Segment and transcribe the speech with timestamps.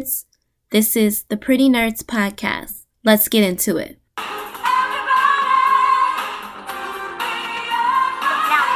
[0.00, 0.24] nerds.
[0.70, 2.86] This is the Pretty Nerds Podcast.
[3.04, 3.98] Let's get into it.
[4.16, 4.24] Now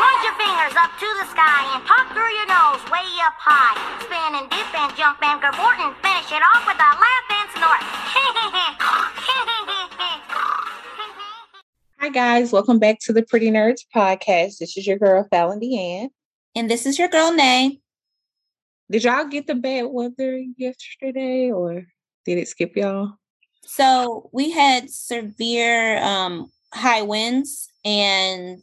[0.00, 3.76] point your fingers up to the sky and talk through your nose way up high.
[4.02, 7.49] Spin and dip and jump and cavort and finish it off with a laugh and
[7.56, 7.83] snort.
[12.01, 14.59] Hi guys, welcome back to the Pretty Nerds Podcast.
[14.59, 16.11] This is your girl Fallon Deanne.
[16.55, 17.80] And this is your girl, Nay.
[18.91, 21.84] Did y'all get the bad weather yesterday or
[22.24, 23.14] did it skip y'all?
[23.62, 28.62] So we had severe um, high winds and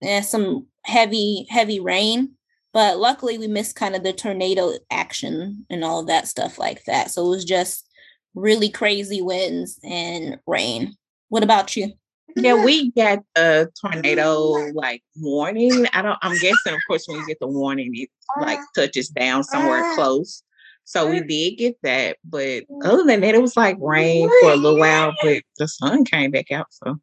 [0.00, 2.32] yeah, some heavy, heavy rain.
[2.72, 7.12] But luckily we missed kind of the tornado action and all that stuff like that.
[7.12, 7.88] So it was just
[8.34, 10.94] really crazy winds and rain.
[11.28, 11.92] What about you?
[12.36, 14.76] Yeah, we got a tornado mm-hmm.
[14.76, 15.86] like warning.
[15.92, 16.18] I don't.
[16.22, 18.08] I'm guessing, of course, when you get the warning, it
[18.40, 18.82] like uh-huh.
[18.82, 19.94] touches down somewhere uh-huh.
[19.94, 20.42] close.
[20.84, 21.26] So we uh-huh.
[21.28, 22.86] did get that, but mm-hmm.
[22.86, 26.30] other than that, it was like rain for a little while, but the sun came
[26.30, 26.66] back out.
[26.70, 27.00] So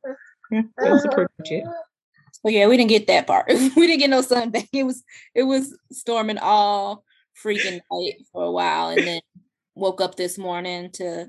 [0.51, 1.63] yeah, that was pretty much it.
[2.43, 3.47] Well, yeah, we didn't get that part.
[3.49, 4.67] we didn't get no sun back.
[4.71, 7.03] It was it was storming all
[7.43, 9.21] freaking night for a while, and then
[9.75, 11.27] woke up this morning to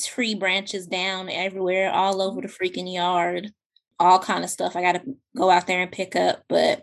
[0.00, 3.50] tree branches down everywhere, all over the freaking yard,
[3.98, 4.76] all kind of stuff.
[4.76, 5.02] I got to
[5.36, 6.82] go out there and pick up, but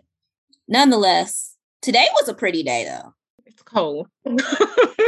[0.68, 3.14] nonetheless, today was a pretty day though.
[3.46, 4.08] It's cold.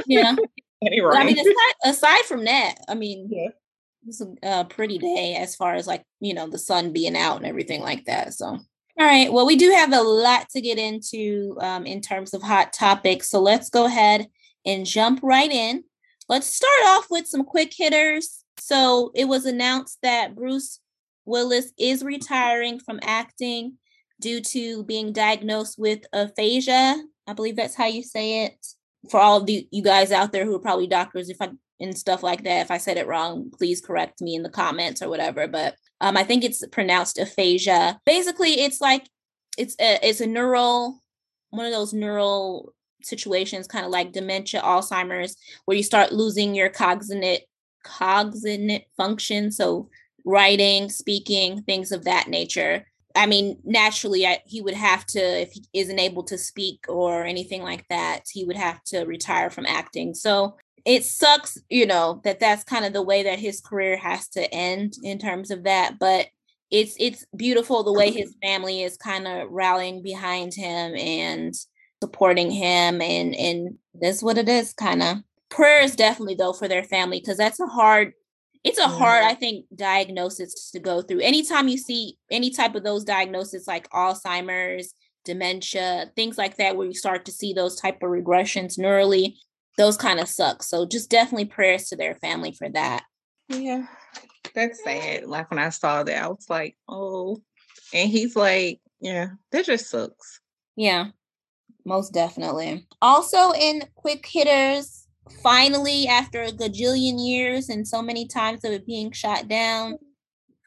[0.06, 0.34] Yeah.
[0.82, 3.48] anyway, I mean, aside, aside from that, I mean, Yeah.
[4.06, 7.38] it's a, a pretty day as far as like you know the sun being out
[7.38, 8.34] and everything like that.
[8.34, 8.58] So, all
[8.98, 12.72] right, well, we do have a lot to get into um, in terms of hot
[12.72, 14.26] topics, so let's go ahead
[14.66, 15.84] and jump right in.
[16.28, 18.44] Let's start off with some quick hitters.
[18.58, 20.80] So, it was announced that Bruce
[21.26, 23.78] Willis is retiring from acting
[24.20, 26.96] due to being diagnosed with aphasia.
[27.26, 28.66] I believe that's how you say it
[29.10, 31.96] for all of the you guys out there who are probably doctors if i and
[31.96, 35.08] stuff like that if i said it wrong please correct me in the comments or
[35.08, 39.08] whatever but um i think it's pronounced aphasia basically it's like
[39.58, 41.02] it's a it's a neural
[41.50, 42.72] one of those neural
[43.04, 47.42] situations kind of like dementia alzheimer's where you start losing your cognate
[47.84, 49.88] cognate function so
[50.24, 52.84] writing speaking things of that nature
[53.16, 57.24] I mean, naturally, I, he would have to, if he isn't able to speak or
[57.24, 60.14] anything like that, he would have to retire from acting.
[60.14, 64.28] So it sucks, you know, that that's kind of the way that his career has
[64.30, 65.98] to end in terms of that.
[65.98, 66.26] But
[66.70, 71.54] it's it's beautiful the way his family is kind of rallying behind him and
[72.04, 75.18] supporting him, and and that's what it is, kind of.
[75.50, 78.12] Prayers definitely though for their family because that's a hard
[78.64, 79.30] it's a hard mm-hmm.
[79.30, 83.88] i think diagnosis to go through anytime you see any type of those diagnoses like
[83.90, 84.94] alzheimer's
[85.24, 89.34] dementia things like that where you start to see those type of regressions neurally
[89.76, 93.04] those kind of suck so just definitely prayers to their family for that
[93.48, 93.86] yeah,
[94.54, 95.24] that's sad.
[95.24, 97.42] Like when I saw that, I was like, oh,
[97.92, 100.40] and he's like, yeah, that just sucks.
[100.76, 101.08] yeah
[101.84, 102.86] most definitely.
[103.02, 105.06] Also in quick hitters
[105.42, 109.96] finally after a gajillion years and so many times of it being shot down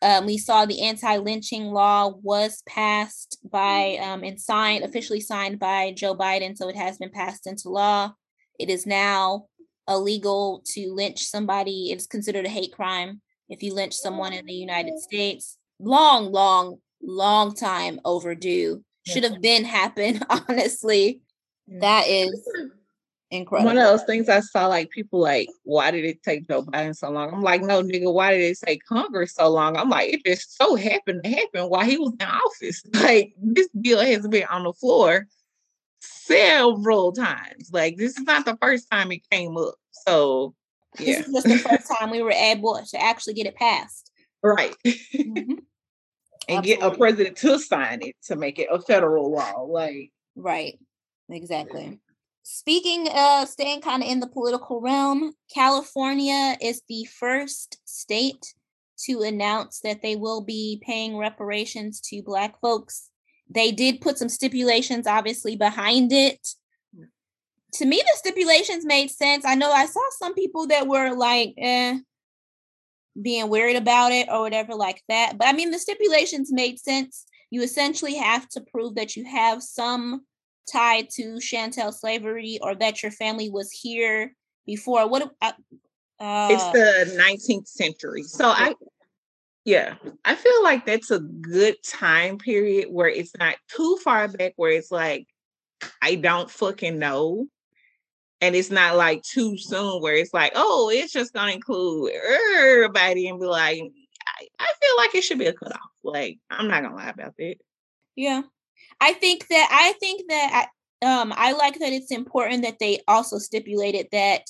[0.02, 5.92] um, we saw the anti-lynching law was passed by um, and signed officially signed by
[5.92, 8.14] joe biden so it has been passed into law.
[8.60, 9.46] It is now
[9.88, 11.92] illegal to lynch somebody.
[11.92, 15.58] It's considered a hate crime if you lynch someone in the united states.
[15.80, 21.22] Long long long time overdue should have been happened honestly
[21.68, 22.48] that is
[23.30, 26.64] incredible One of those things I saw, like people like, why did it take Joe
[26.64, 27.34] Biden so long?
[27.34, 29.76] I'm like, no, nigga, why did it take Congress so long?
[29.76, 32.84] I'm like, it just so happened to happen while he was in office.
[32.94, 35.28] Like this bill has been on the floor
[36.00, 37.70] several times.
[37.74, 39.76] Like this is not the first time it came up.
[39.92, 40.56] So
[40.98, 41.18] yeah.
[41.18, 44.08] this is just the first time we were able to actually get it passed
[44.44, 44.76] right.
[44.86, 45.60] Mhm.
[46.48, 49.62] And get a president to sign it to make it a federal law.
[49.64, 50.80] Like Right.
[51.30, 52.00] Exactly.
[52.44, 58.54] Speaking of staying kind of in the political realm, California is the first state
[59.00, 63.10] to announce that they will be paying reparations to Black folks.
[63.50, 66.48] They did put some stipulations, obviously, behind it.
[67.74, 69.44] To me, the stipulations made sense.
[69.46, 71.98] I know I saw some people that were like, eh,
[73.22, 75.38] being worried about it or whatever, like that.
[75.38, 77.26] But I mean, the stipulations made sense.
[77.50, 80.26] You essentially have to prove that you have some
[80.72, 84.34] tie to chattel slavery or that your family was here
[84.66, 85.08] before.
[85.08, 85.32] What?
[85.42, 85.54] Uh,
[86.20, 88.24] it's uh, the 19th century.
[88.24, 88.74] So I
[89.68, 94.54] yeah, I feel like that's a good time period where it's not too far back
[94.56, 95.28] where it's like
[96.02, 97.48] I don't fucking know.
[98.42, 103.28] And it's not like too soon where it's like, oh, it's just gonna include everybody
[103.28, 105.80] and be like, I, I feel like it should be a cutoff.
[106.04, 107.56] Like, I'm not gonna lie about that.
[108.16, 108.42] Yeah.
[109.00, 110.70] I think that I think that
[111.02, 114.44] I, um I like that it's important that they also stipulated that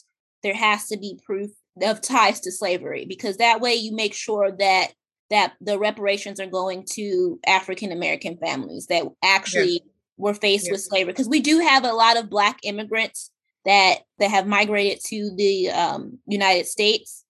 [0.44, 1.52] there has to be proof
[1.82, 4.88] of ties to slavery because that way you make sure that
[5.30, 9.92] that the reparations are going to African American families that actually yeah.
[10.18, 10.74] were faced yeah.
[10.74, 13.32] with slavery because we do have a lot of black immigrants
[13.68, 17.24] that that have migrated to the um, United States.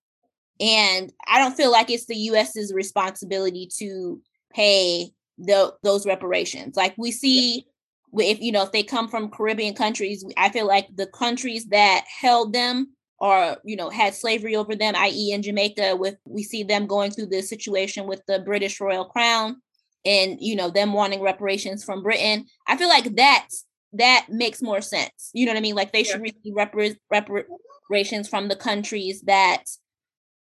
[0.60, 4.22] And I don't feel like it's the US's responsibility to
[4.54, 6.78] pay the those reparations.
[6.78, 7.66] Like we see
[8.14, 12.06] if you know if they come from Caribbean countries I feel like the countries that
[12.08, 15.32] held them or you know had slavery over them i.e.
[15.34, 19.62] in Jamaica with we see them going through the situation with the British royal crown
[20.06, 22.46] and you know them wanting reparations from Britain.
[22.68, 23.66] I feel like that's
[23.98, 26.12] that makes more sense you know what I mean like they yeah.
[26.12, 29.64] should receive repar- reparations from the countries that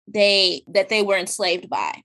[0.07, 2.03] they that they were enslaved by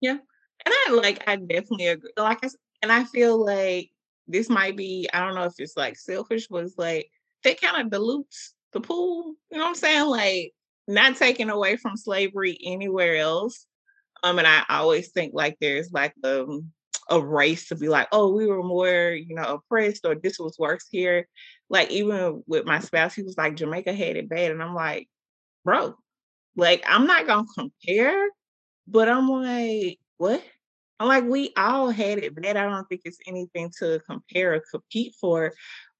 [0.00, 0.18] yeah
[0.64, 2.48] and I like I definitely agree like I,
[2.82, 3.90] and I feel like
[4.28, 7.10] this might be I don't know if it's like selfish but it's like
[7.42, 9.34] they kind of dilutes the pool.
[9.50, 10.06] You know what I'm saying?
[10.06, 10.52] Like
[10.88, 13.66] not taking away from slavery anywhere else.
[14.22, 16.72] Um, and I always think like there's like a, um,
[17.08, 20.58] a race to be like, oh, we were more, you know, oppressed or this was
[20.58, 21.28] worse here.
[21.68, 24.50] Like even with my spouse, he was like, Jamaica had it bad.
[24.50, 25.08] And I'm like,
[25.64, 25.94] bro,
[26.56, 28.28] like I'm not gonna compare,
[28.86, 30.42] but I'm like, what?
[31.00, 32.56] I'm like, we all had it bad.
[32.56, 35.52] I don't think it's anything to compare or compete for.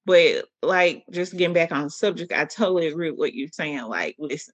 [0.05, 3.83] But like just getting back on the subject, I totally agree with what you're saying.
[3.83, 4.53] Like, listen,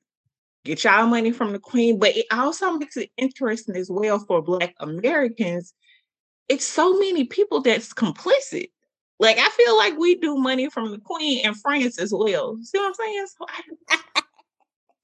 [0.65, 4.41] get y'all money from the queen, but it also makes it interesting as well for
[4.41, 5.73] black Americans.
[6.49, 8.69] It's so many people that's complicit.
[9.19, 12.57] Like I feel like we do money from the queen and France as well.
[12.63, 13.27] See what I'm saying?
[13.37, 14.21] So I,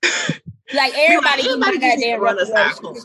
[0.74, 2.98] like everybody, like, everybody run a cycle.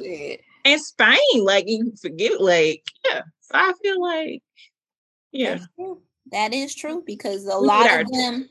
[0.64, 3.22] And Spain, like you forget, like yeah.
[3.40, 4.42] So I feel like
[5.32, 5.58] yeah.
[6.32, 8.48] That is true because a lot of them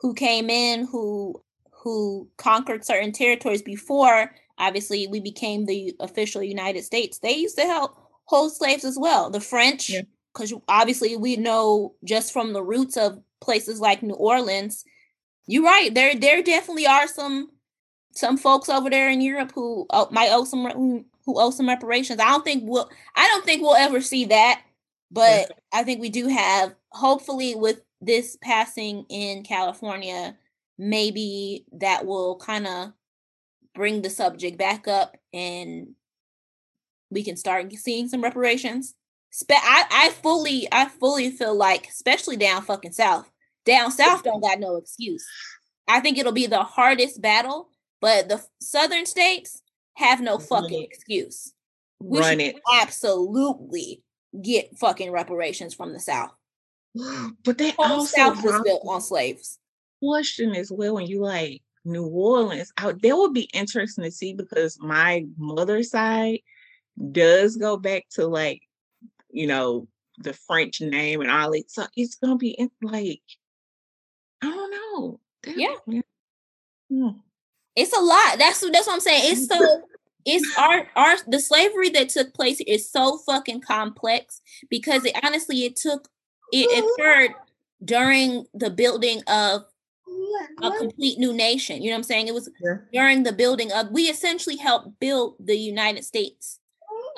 [0.00, 1.42] who came in who
[1.72, 7.64] who conquered certain territories before obviously we became the official United States, they used to
[7.64, 7.96] help
[8.28, 9.30] hold slaves as well.
[9.30, 9.90] The French,
[10.32, 10.58] because yeah.
[10.68, 14.84] obviously we know just from the roots of places like New Orleans,
[15.46, 15.92] you're right.
[15.92, 17.50] There there definitely are some
[18.12, 22.20] some folks over there in Europe who uh, might owe some who owe some reparations.
[22.20, 24.62] I don't think we'll I don't think we'll ever see that
[25.10, 30.36] but I think we do have, hopefully, with this passing in California,
[30.76, 32.92] maybe that will kind of
[33.74, 35.94] bring the subject back up and
[37.10, 38.94] we can start seeing some reparations.
[39.30, 43.30] Spe- I, I fully, I fully feel like, especially down fucking south,
[43.64, 45.26] down south don't got no excuse.
[45.86, 47.68] I think it'll be the hardest battle,
[48.00, 49.62] but the southern states
[49.94, 51.52] have no fucking excuse.
[52.00, 52.56] We Run it.
[52.80, 54.02] Absolutely
[54.40, 56.30] get fucking reparations from the South.
[57.44, 59.58] But they Whole also South was built on slaves.
[60.02, 64.34] Question as well when you like New Orleans, I, that would be interesting to see
[64.34, 66.40] because my mother's side
[67.12, 68.62] does go back to like,
[69.30, 71.70] you know, the French name and all it.
[71.70, 73.22] So it's gonna be in, like,
[74.42, 75.20] I don't know.
[75.46, 75.74] yeah.
[75.86, 76.00] yeah.
[76.90, 77.18] Hmm.
[77.76, 78.38] It's a lot.
[78.38, 79.32] That's that's what I'm saying.
[79.32, 79.82] It's so
[80.24, 85.64] it's our our the slavery that took place is so fucking complex because it honestly
[85.64, 86.08] it took
[86.52, 87.34] it occurred
[87.84, 89.62] during the building of
[90.62, 91.82] a complete new nation.
[91.82, 92.28] You know what I'm saying?
[92.28, 92.78] It was yeah.
[92.92, 96.57] during the building of we essentially helped build the United States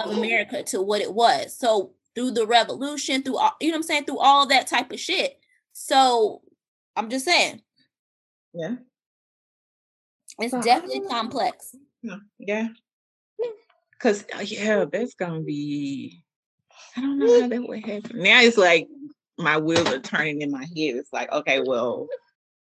[0.01, 1.57] of America to what it was.
[1.57, 4.93] So through the revolution, through all, you know what I'm saying, through all that type
[4.93, 5.39] of shit.
[5.73, 6.43] So
[6.97, 7.63] I'm just saying.
[8.53, 8.77] Yeah.
[10.39, 11.75] It's definitely complex.
[12.39, 12.69] Yeah.
[14.01, 16.25] Cause uh, yeah, that's gonna be.
[16.97, 18.23] I don't know how that would happen.
[18.23, 18.89] Now it's like
[19.37, 20.97] my wheels are turning in my head.
[20.97, 22.09] It's like, okay, well,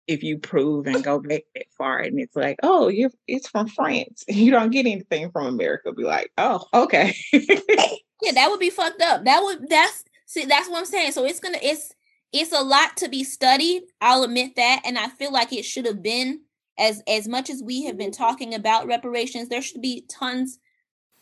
[0.07, 3.69] if you prove and go back that far, and it's like, oh, you it's from
[3.69, 5.93] France, you don't get anything from America.
[5.93, 7.15] Be like, oh, okay.
[7.33, 9.25] yeah, that would be fucked up.
[9.25, 11.13] That would that's see, that's what I'm saying.
[11.13, 11.93] So it's gonna it's
[12.33, 13.83] it's a lot to be studied.
[14.01, 16.41] I'll admit that, and I feel like it should have been
[16.79, 19.49] as as much as we have been talking about reparations.
[19.49, 20.59] There should be tons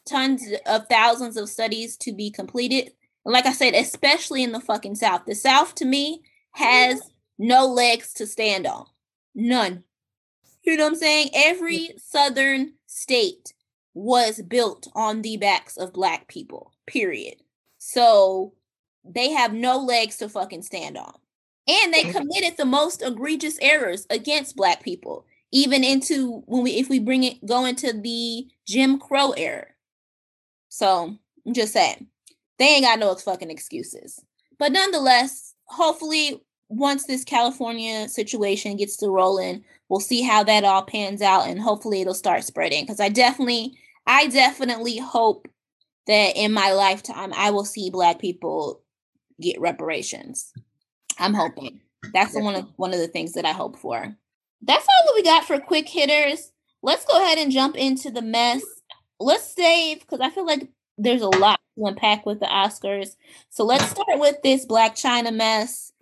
[0.06, 2.92] tons of thousands of studies to be completed.
[3.24, 5.22] And like I said, especially in the fucking South.
[5.26, 6.22] The South to me
[6.52, 7.00] has
[7.38, 8.86] no legs to stand on.
[9.34, 9.84] None.
[10.62, 11.30] You know what I'm saying?
[11.34, 13.52] Every southern state
[13.94, 16.72] was built on the backs of black people.
[16.86, 17.36] Period.
[17.78, 18.54] So
[19.04, 21.14] they have no legs to fucking stand on.
[21.68, 26.88] and they committed the most egregious errors against black people even into when we if
[26.88, 29.66] we bring it go into the jim crow era
[30.68, 32.06] so i'm just saying
[32.58, 34.20] they ain't got no fucking excuses
[34.58, 36.42] but nonetheless hopefully
[36.76, 41.60] once this california situation gets to rolling we'll see how that all pans out and
[41.60, 43.76] hopefully it'll start spreading because i definitely
[44.06, 45.48] i definitely hope
[46.06, 48.82] that in my lifetime i will see black people
[49.40, 50.52] get reparations
[51.18, 51.80] I'm hoping.
[52.12, 54.16] That's one of one of the things that I hope for.
[54.62, 56.52] That's all that we got for quick hitters.
[56.82, 58.62] Let's go ahead and jump into the mess.
[59.18, 63.16] Let's save because I feel like there's a lot to unpack with the Oscars.
[63.48, 65.92] So let's start with this Blac Chyna mess.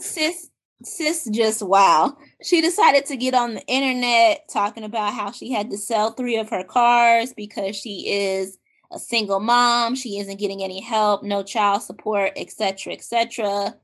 [0.00, 0.50] Sis,
[0.82, 2.16] sis, just wow.
[2.42, 6.36] She decided to get on the internet talking about how she had to sell three
[6.36, 8.58] of her cars because she is
[8.92, 9.94] a single mom.
[9.94, 13.76] She isn't getting any help, no child support, etc., etc.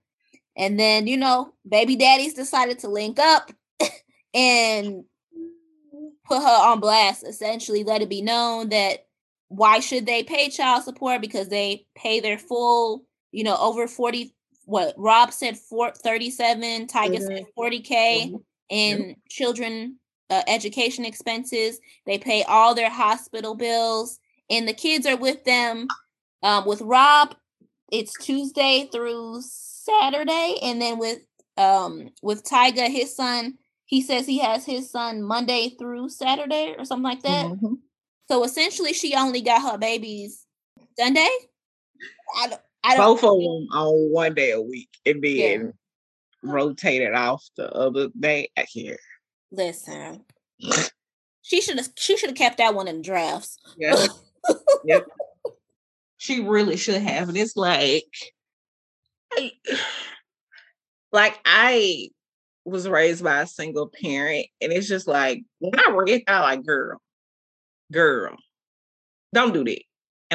[0.56, 3.52] And then, you know, baby daddies decided to link up
[4.34, 5.04] and
[6.26, 9.06] put her on blast, essentially let it be known that
[9.48, 11.20] why should they pay child support?
[11.20, 14.34] Because they pay their full, you know, over 40,
[14.66, 17.24] what Rob said, four, 37, Tyga mm-hmm.
[17.24, 18.36] said 40K mm-hmm.
[18.68, 19.96] in children
[20.28, 21.80] uh, education expenses.
[22.04, 24.18] They pay all their hospital bills,
[24.50, 25.86] and the kids are with them.
[26.42, 27.34] Um, with Rob,
[27.90, 31.20] it's Tuesday through Saturday, and then with
[31.56, 33.54] um with Tyga, his son,
[33.86, 37.46] he says he has his son Monday through Saturday or something like that.
[37.46, 37.74] Mm-hmm.
[38.28, 40.44] So essentially, she only got her babies
[40.98, 41.30] Sunday.
[42.38, 42.60] I don't
[42.96, 45.62] Both of them on one day a week, and then yeah.
[46.42, 48.98] rotated off the other day uh, here.
[49.50, 50.24] Listen,
[51.42, 53.56] she should have she should have kept that one in drafts.
[53.76, 54.06] Yeah.
[54.84, 55.06] yep.
[56.18, 57.28] She really should have.
[57.28, 58.10] And it's like
[61.12, 62.08] like I
[62.64, 66.64] was raised by a single parent, and it's just like when I read that, like,
[66.64, 67.00] girl,
[67.92, 68.36] girl,
[69.32, 69.82] don't do that.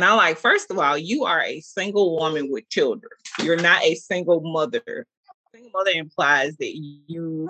[0.02, 3.12] And I'm like, first of all, you are a single woman with children.
[3.44, 5.06] You're not a single mother.
[5.54, 7.48] Single mother implies that you,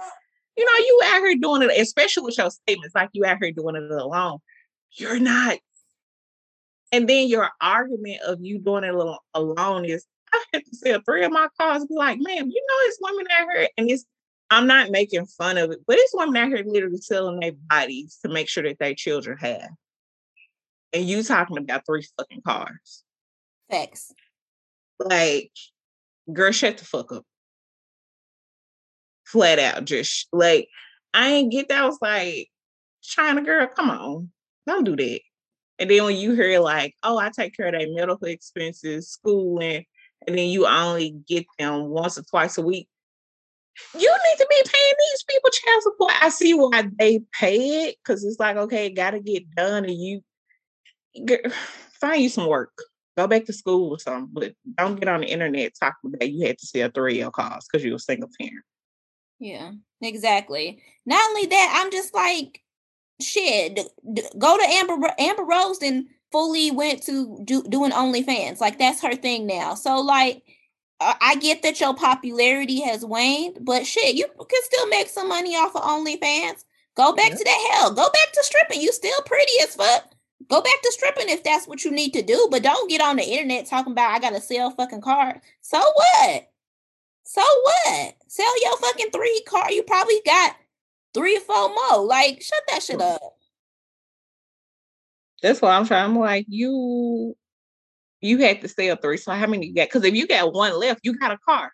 [0.58, 3.54] you know, you out here doing it, especially with your statements, like you out here
[3.54, 4.40] doing it alone.
[4.92, 5.60] You're not.
[6.92, 8.96] And then your argument of you doing it
[9.34, 11.86] alone is I have to sell three of my cars.
[11.86, 14.04] Be like, man, you know, it's women out here, and it's
[14.50, 18.20] I'm not making fun of it, but it's women out here literally selling their bodies
[18.24, 19.70] to make sure that their children have.
[20.94, 23.04] And you talking about three fucking cars.
[23.70, 24.12] Thanks.
[25.00, 25.52] Like,
[26.32, 27.26] girl, shut the fuck up.
[29.26, 30.68] Flat out, just like
[31.14, 31.84] I ain't get that.
[31.84, 32.50] I was like,
[33.04, 34.30] Chyna girl, come on,
[34.68, 35.22] don't do that.
[35.80, 39.86] And then when you hear like, oh, I take care of their medical expenses, schooling,
[40.28, 42.88] and then you only get them once or twice a week.
[43.98, 46.14] You need to be paying these people child support.
[46.22, 49.86] I see why they pay it because it's like, okay, it got to get done,
[49.86, 50.22] and you
[52.00, 52.74] find you some work.
[53.18, 56.48] Go back to school or something, but don't get on the internet talking about you
[56.48, 58.64] had to sell three of your cars because you're a single parent.
[59.40, 60.82] Yeah, exactly.
[61.06, 62.62] Not only that, I'm just like,
[63.20, 63.80] shit.
[64.38, 68.62] Go to Amber Amber Rose and fully went to do, doing OnlyFans.
[68.62, 69.74] Like that's her thing now.
[69.74, 70.44] So like
[71.00, 75.56] I get that your popularity has waned, but shit, you can still make some money
[75.56, 76.64] off of OnlyFans.
[76.96, 77.36] Go back yeah.
[77.36, 77.90] to that hell.
[77.94, 78.82] Go back to stripping.
[78.82, 80.14] You still pretty as fuck.
[80.50, 83.18] Go back to stripping if that's what you need to do, but don't get on
[83.18, 85.42] the internet talking about I gotta sell fucking car.
[85.62, 86.48] So what?
[87.24, 88.16] So what?
[88.28, 89.72] Sell your fucking three car.
[89.72, 90.56] You probably got
[91.14, 92.06] three or four more.
[92.06, 93.22] Like, shut that shit up.
[95.42, 96.06] That's why I'm trying.
[96.06, 97.36] I'm like, you
[98.22, 99.18] you had to sell three.
[99.18, 99.88] So how many you got?
[99.88, 101.72] Because if you got one left, you got a car.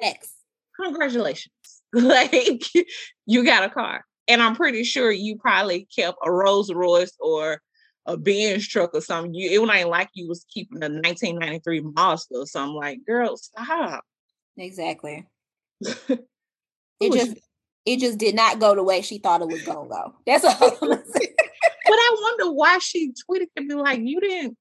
[0.00, 0.34] X.
[0.80, 1.52] Congratulations.
[1.92, 2.64] like
[3.26, 4.04] you got a car.
[4.28, 7.60] And I'm pretty sure you probably kept a Rolls Royce or
[8.06, 9.34] a Benz truck or something.
[9.34, 12.74] You it ain't like you was keeping a 1993 Mazda or something.
[12.74, 14.04] Like, girl, stop.
[14.56, 15.26] Exactly.
[15.80, 17.38] it just
[17.86, 20.14] it just did not go the way she thought it was gonna go.
[20.26, 24.56] That's all but I wonder why she tweeted to be like, you didn't.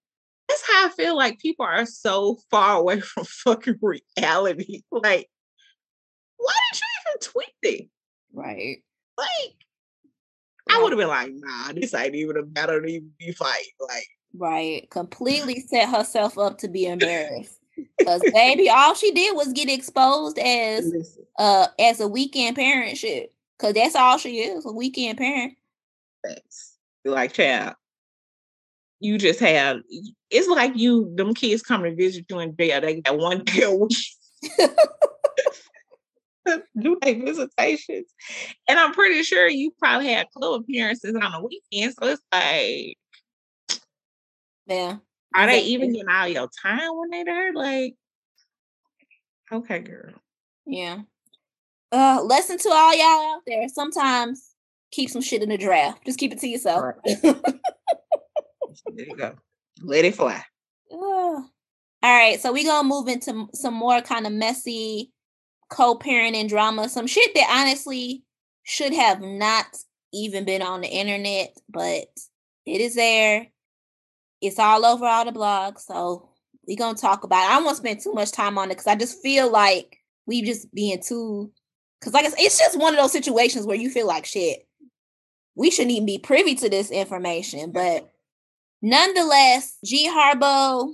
[0.47, 4.81] That's how I feel like people are so far away from fucking reality.
[4.91, 5.29] Like,
[6.37, 7.89] why did you even tweet it?
[8.33, 8.83] Right.
[9.17, 9.55] Like,
[10.69, 13.65] I would have been like, nah, this ain't even a matter to even be fight.
[13.79, 14.07] Like,
[14.37, 14.89] right.
[14.89, 17.59] Completely set herself up to be embarrassed.
[17.97, 23.33] Because baby, all she did was get exposed as uh as a weekend parent shit.
[23.57, 25.53] Cause that's all she is, a weekend parent.
[26.25, 26.69] Thanks
[27.05, 27.75] like, child,
[28.99, 29.77] you just have
[30.29, 32.81] it's like you them kids come to visit you in jail.
[32.81, 33.97] They got one day a week.
[36.49, 38.07] To do their visitations.
[38.67, 41.93] And I'm pretty sure you probably had club appearances on the weekend.
[41.99, 42.97] So it's like,
[44.67, 44.97] Yeah.
[45.35, 47.53] are they even getting all your time when they there?
[47.53, 47.95] Like,
[49.51, 50.13] okay, girl.
[50.65, 51.01] Yeah.
[51.91, 53.67] Uh lesson to all y'all out there.
[53.67, 54.51] Sometimes
[54.91, 56.05] keep some shit in the draft.
[56.05, 56.95] Just keep it to yourself.
[58.95, 59.33] There you go.
[59.81, 60.43] Let it fly.
[60.91, 60.97] Ugh.
[60.99, 61.43] All
[62.01, 65.11] right, so we're gonna move into some more kind of messy
[65.69, 68.23] co-parenting drama, some shit that honestly
[68.63, 69.65] should have not
[70.13, 72.07] even been on the internet, but
[72.65, 73.47] it is there.
[74.41, 76.29] It's all over all the blogs, so
[76.67, 77.51] we're gonna talk about it.
[77.51, 80.73] I won't spend too much time on it because I just feel like we just
[80.73, 81.51] being too
[81.99, 84.65] because like I said, it's just one of those situations where you feel like shit.
[85.55, 88.09] We shouldn't even be privy to this information, but
[88.81, 90.93] nonetheless, G Herbo,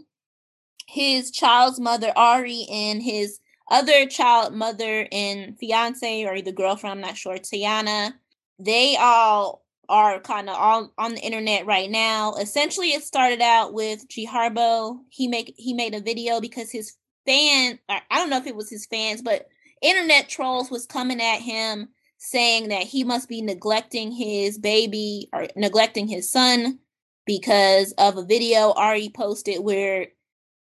[0.87, 7.01] his child's mother Ari, and his other child mother and fiance or the girlfriend, I'm
[7.01, 8.13] not sure, Tiana,
[8.59, 12.33] they all are kind of all on the internet right now.
[12.35, 14.99] Essentially, it started out with G Herbo.
[15.09, 16.95] He make he made a video because his
[17.25, 19.47] fan, I don't know if it was his fans, but
[19.81, 25.47] internet trolls was coming at him saying that he must be neglecting his baby or
[25.55, 26.79] neglecting his son
[27.25, 30.07] because of a video Ari posted where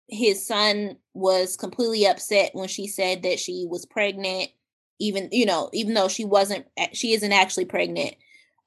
[0.08, 4.50] his son was completely upset when she said that she was pregnant
[4.98, 8.14] even you know even though she wasn't she isn't actually pregnant.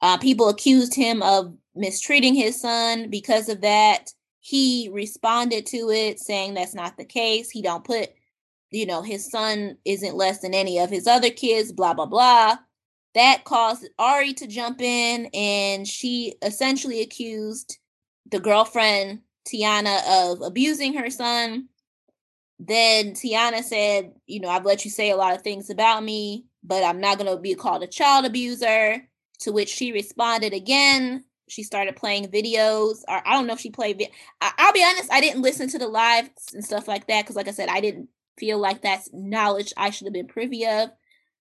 [0.02, 4.10] Uh, people accused him of mistreating his son because of that.
[4.40, 7.50] He responded to it saying that's not the case.
[7.50, 8.10] He don't put
[8.70, 12.56] you know his son isn't less than any of his other kids blah blah blah.
[13.14, 17.78] That caused ari to jump in and she essentially accused
[18.30, 21.68] the girlfriend tiana of abusing her son.
[22.58, 26.44] Then tiana said you know i've let you say a lot of things about me
[26.62, 29.02] but i'm not going to be called a child abuser.
[29.44, 31.24] To which she responded again.
[31.48, 34.84] She started playing videos or i don't know if she played vi- I- i'll be
[34.84, 37.70] honest i didn't listen to the lives and stuff like that because like i said
[37.70, 40.90] i didn't feel like that's knowledge i should have been privy of.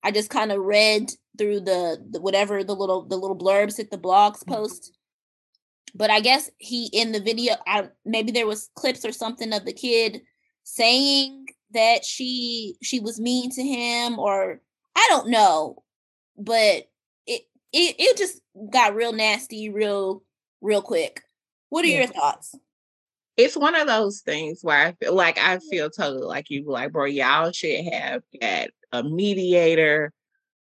[0.05, 3.89] I just kind of read through the, the whatever the little the little blurbs that
[3.89, 4.53] the blogs mm-hmm.
[4.53, 4.94] post
[5.95, 9.65] but i guess he in the video I, maybe there was clips or something of
[9.65, 10.21] the kid
[10.63, 14.61] saying that she she was mean to him or
[14.95, 15.83] i don't know
[16.37, 16.89] but
[17.25, 20.23] it it, it just got real nasty real
[20.61, 21.23] real quick
[21.69, 21.99] what are Yeah.
[21.99, 22.55] your thoughts
[23.37, 26.93] It's one of those things where I feel like I feel totally like you, like,
[26.93, 30.13] bro, y'all should have got a mediator,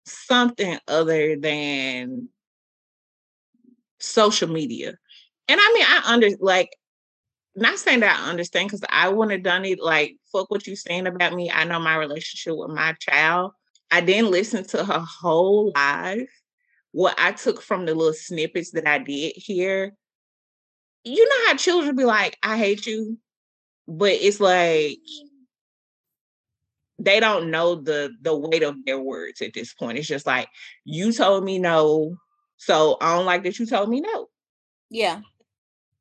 [0.04, 2.28] something other than
[4.00, 4.98] social media.
[5.48, 6.70] And I mean, I under like
[7.56, 9.80] not saying that I understand because I wouldn't have done it.
[9.80, 11.50] Like, fuck what you saying about me.
[11.50, 13.52] I know my relationship with my child.
[13.90, 16.28] I didn't listen to her whole life.
[16.92, 19.94] What I took from the little snippets that I did hear,
[21.04, 23.18] you know how children be like, I hate you,
[23.86, 24.98] but it's like
[26.98, 29.98] they don't know the the weight of their words at this point.
[29.98, 30.48] It's just like
[30.84, 32.16] you told me no,
[32.56, 34.28] so I don't like that you told me no.
[34.90, 35.20] yeah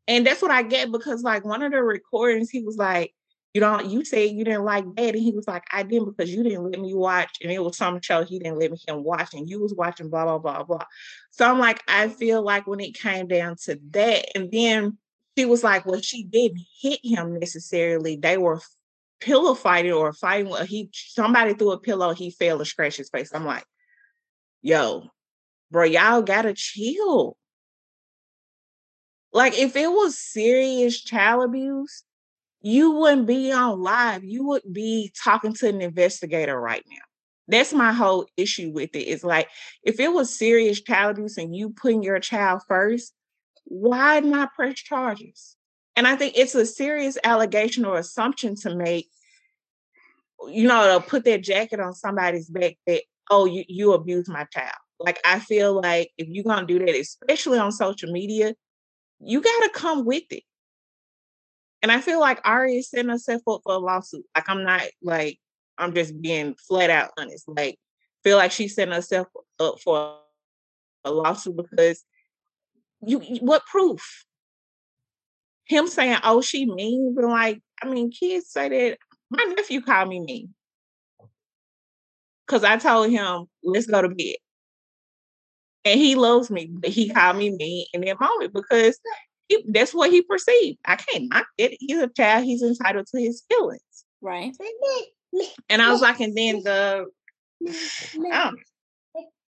[0.07, 3.13] And that's what I get because like one of the recordings, he was like,
[3.53, 5.15] you don't you said you didn't like that.
[5.15, 7.37] And he was like, I didn't because you didn't let me watch.
[7.41, 10.09] And it was some show he didn't let me him watch, and you was watching
[10.09, 10.85] blah blah blah blah.
[11.31, 14.97] So I'm like, I feel like when it came down to that, and then
[15.37, 18.15] she was like, Well, she didn't hit him necessarily.
[18.15, 18.61] They were
[19.19, 20.53] pillow fighting or fighting.
[20.67, 23.31] He somebody threw a pillow, he fell and scratched his face.
[23.33, 23.65] I'm like,
[24.61, 25.09] yo,
[25.71, 27.37] bro, y'all gotta chill.
[29.37, 32.03] Like if it was serious child abuse,
[32.63, 34.23] you wouldn't be on live.
[34.23, 37.03] You would be talking to an investigator right now.
[37.47, 39.03] That's my whole issue with it.
[39.03, 39.47] It's like
[39.83, 43.13] if it was serious child abuse and you putting your child first,
[43.65, 45.55] why not press charges?
[45.95, 49.07] And I think it's a serious allegation or assumption to make,
[50.47, 54.45] you know, to put that jacket on somebody's back that, oh, you, you abused my
[54.45, 54.73] child.
[54.99, 58.55] Like I feel like if you're gonna do that, especially on social media,
[59.19, 60.43] you gotta come with it.
[61.81, 64.25] And I feel like Ari is setting herself up for a lawsuit.
[64.35, 65.39] Like I'm not like
[65.77, 67.47] I'm just being flat out honest.
[67.47, 67.77] Like
[68.23, 69.27] feel like she's setting herself
[69.59, 70.17] up for
[71.05, 72.03] a lawsuit because
[73.05, 74.25] you you- what proof?
[75.65, 78.99] Him saying, "Oh, she mean," but like I mean, kids say that.
[79.29, 80.53] My nephew called me mean
[82.45, 84.37] because I told him, "Let's go to bed,"
[85.87, 88.99] and he loves me, but he called me mean in that moment because
[89.47, 90.79] he, that's what he perceived.
[90.85, 91.77] I can't knock it.
[91.79, 92.45] He's a child.
[92.45, 93.81] He's entitled to his feelings.
[94.21, 94.53] right
[95.69, 97.05] And I was like, and then the
[98.31, 98.51] I,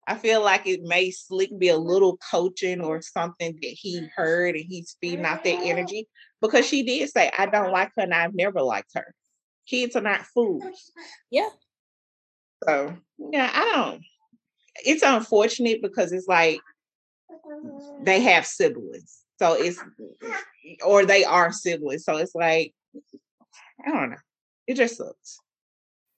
[0.06, 4.56] I feel like it may slick be a little coaching or something that he heard
[4.56, 6.08] and he's feeding out that energy
[6.40, 9.14] because she did say, I don't like her and I've never liked her.
[9.66, 10.90] Kids are not fools.
[11.30, 11.50] Yeah.
[12.66, 14.02] So yeah, I don't.
[14.84, 16.60] It's unfortunate because it's like
[18.02, 19.20] they have siblings.
[19.38, 19.78] So it's
[20.84, 22.04] or they are siblings.
[22.04, 22.74] So it's like
[23.86, 24.16] I don't know.
[24.66, 25.40] It just sucks.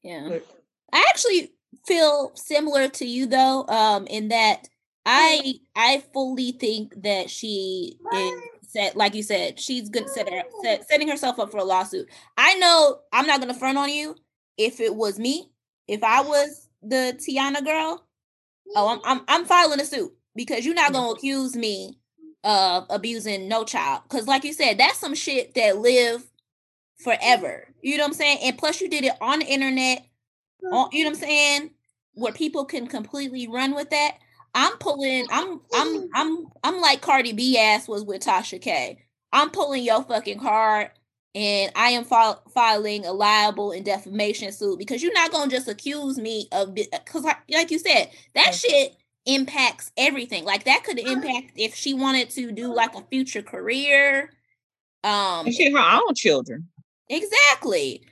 [0.03, 0.29] Yeah.
[0.29, 0.47] But,
[0.93, 1.53] I actually
[1.87, 4.69] feel similar to you though, um, in that
[5.07, 10.43] I I fully think that she is set, like you said, she's gonna set, her,
[10.63, 12.09] set setting herself up for a lawsuit.
[12.37, 14.17] I know I'm not gonna front on you.
[14.57, 15.51] If it was me,
[15.89, 18.04] if I was the Tiana girl,
[18.75, 20.95] oh, I'm I'm, I'm filing a suit because you're not mm-hmm.
[20.95, 21.99] gonna accuse me
[22.45, 24.03] of abusing no child.
[24.05, 26.25] Because, like you said, that's some shit that live
[26.99, 27.69] forever.
[27.83, 28.39] You know what I'm saying?
[28.43, 30.07] And plus, you did it on the internet.
[30.73, 31.71] On, you know what I'm saying?
[32.15, 34.19] Where people can completely run with that.
[34.55, 35.27] I'm pulling.
[35.31, 35.61] I'm.
[35.75, 36.09] I'm.
[36.15, 36.47] I'm.
[36.63, 39.01] I'm like Cardi B ass was with Tasha K.
[39.33, 40.91] I'm pulling your fucking card,
[41.35, 45.69] and I am fil- filing a libel and defamation suit because you're not gonna just
[45.69, 50.45] accuse me of because, like, like you said, that shit impacts everything.
[50.45, 54.31] Like that could impact if she wanted to do like a future career.
[55.03, 56.69] Um, and she had her own children.
[57.09, 58.03] Exactly.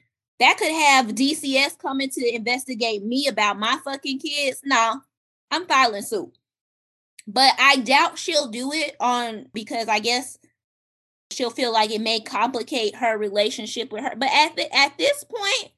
[0.41, 4.61] That could have DCS coming to investigate me about my fucking kids.
[4.65, 5.01] No,
[5.51, 6.33] I'm filing suit.
[7.27, 10.39] But I doubt she'll do it on because I guess
[11.33, 14.15] she'll feel like it may complicate her relationship with her.
[14.17, 15.73] But at the at this point,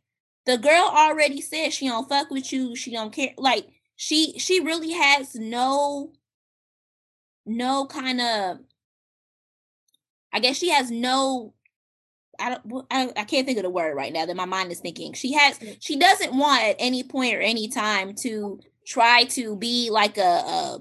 [0.47, 2.77] the girl already said she don't fuck with you.
[2.77, 3.35] She don't care.
[3.37, 6.12] Like she she really has no
[7.47, 8.59] no kind of
[10.33, 11.55] I guess she has no
[12.38, 14.81] I don't I, I can't think of the word right now that my mind is
[14.81, 15.12] thinking.
[15.12, 19.90] She has she doesn't want at any point or any time to try to be
[19.90, 20.79] like a, a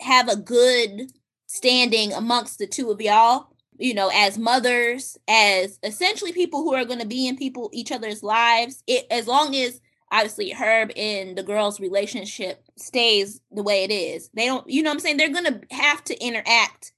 [0.00, 1.12] have a good
[1.46, 3.51] standing amongst the two of y'all
[3.82, 7.92] you know as mothers as essentially people who are going to be in people each
[7.92, 9.80] other's lives it as long as
[10.12, 14.28] obviously Herb and the girl's relationship stays the way it is.
[14.34, 15.16] They don't, you know what I'm saying?
[15.16, 16.92] They're gonna have to interact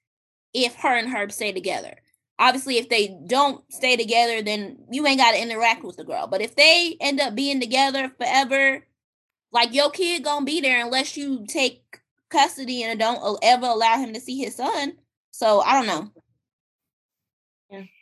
[0.52, 1.94] if her and Herb stay together.
[2.38, 6.26] Obviously, if they don't stay together, then you ain't gotta interact with the girl.
[6.26, 8.84] But if they end up being together forever,
[9.52, 14.12] like your kid gonna be there unless you take custody and don't ever allow him
[14.14, 14.94] to see his son.
[15.30, 16.10] So I don't know.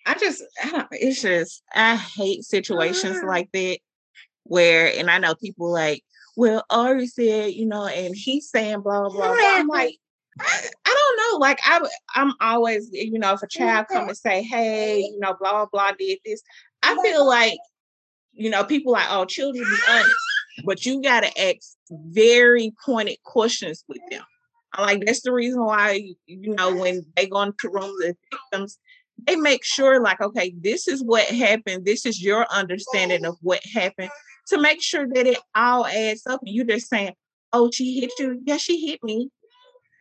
[0.06, 3.28] I just, I don't, it's just, I hate situations mm-hmm.
[3.28, 3.78] like that
[4.44, 6.02] where, and I know people like,
[6.36, 9.36] well, Ari said, you know, and he's saying blah blah blah.
[9.38, 9.96] I'm like,
[10.40, 11.38] I, I, don't know.
[11.38, 11.80] Like I,
[12.14, 14.08] I'm always, eh, you know, if a child come mm-hmm.
[14.08, 16.42] and say, hey, you know, blah blah did this,
[16.82, 17.58] I feel like,
[18.32, 20.14] you know, people like, oh, children be honest,
[20.64, 24.22] but you got to ask very pointed questions with them.
[24.74, 28.78] I'm like, that's the reason why, you know, when they go into rooms of victims,
[29.26, 31.84] they make sure, like, okay, this is what happened.
[31.84, 34.10] This is your understanding of what happened
[34.48, 36.40] to make sure that it all adds up.
[36.44, 37.12] And you just saying,
[37.52, 38.40] oh, she hit you.
[38.44, 39.28] Yeah, she hit me.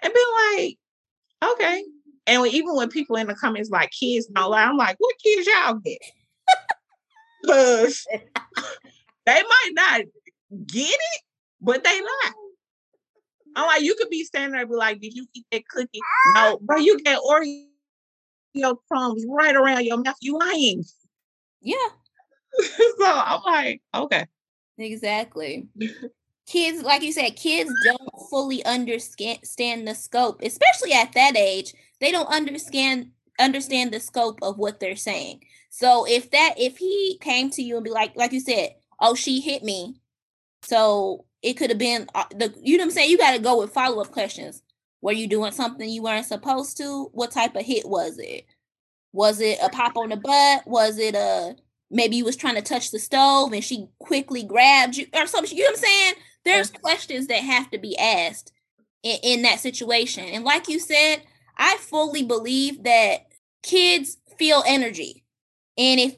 [0.04, 1.84] And be like, okay.
[2.28, 5.48] And even when people in the comments like kids don't lie, I'm like, what kids
[5.48, 6.00] y'all get?
[7.44, 8.06] Because
[9.26, 10.02] they might not
[10.68, 11.22] get it,
[11.60, 12.34] but they not.
[13.56, 16.00] I'm like, you could be standing there and be like, did you eat that cookie?
[16.36, 17.66] No, but you get Oreo
[18.88, 20.16] crumbs right around your mouth.
[20.22, 20.84] You lying.
[21.62, 21.76] Yeah.
[22.62, 24.26] so I'm like, okay.
[24.78, 25.68] Exactly.
[26.48, 31.74] kids, like you said, kids don't fully understand the scope, especially at that age.
[32.00, 35.44] They don't understand understand the scope of what they're saying.
[35.70, 39.16] So if that if he came to you and be like, like you said, oh,
[39.16, 39.96] she hit me.
[40.64, 43.10] So it could have been uh, the you know what I'm saying.
[43.10, 44.62] You got to go with follow up questions.
[45.02, 47.10] Were you doing something you weren't supposed to?
[47.14, 48.46] What type of hit was it?
[49.14, 50.68] Was it a pop on the butt?
[50.68, 51.56] Was it a
[51.92, 55.56] maybe you was trying to touch the stove and she quickly grabbed you or something.
[55.56, 56.14] You know what I'm saying?
[56.46, 58.54] There's questions that have to be asked
[59.04, 60.24] in, in that situation.
[60.24, 61.18] And like you said,
[61.58, 63.28] I fully believe that
[63.62, 65.24] kids feel energy.
[65.78, 66.16] And if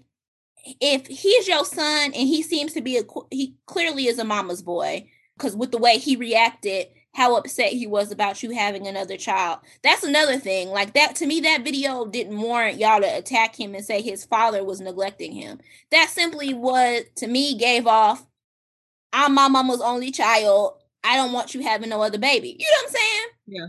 [0.79, 4.61] if he's your son and he seems to be a he clearly is a mama's
[4.61, 9.17] boy because with the way he reacted how upset he was about you having another
[9.17, 9.59] child.
[9.83, 10.69] That's another thing.
[10.69, 14.25] Like that to me, that video didn't warrant y'all to attack him and say his
[14.25, 15.59] father was neglecting him.
[15.91, 18.25] That simply what to me gave off,
[19.11, 20.73] I'm my mama's only child.
[21.03, 22.55] I don't want you having no other baby.
[22.59, 23.27] You know what I'm saying?
[23.47, 23.67] Yeah.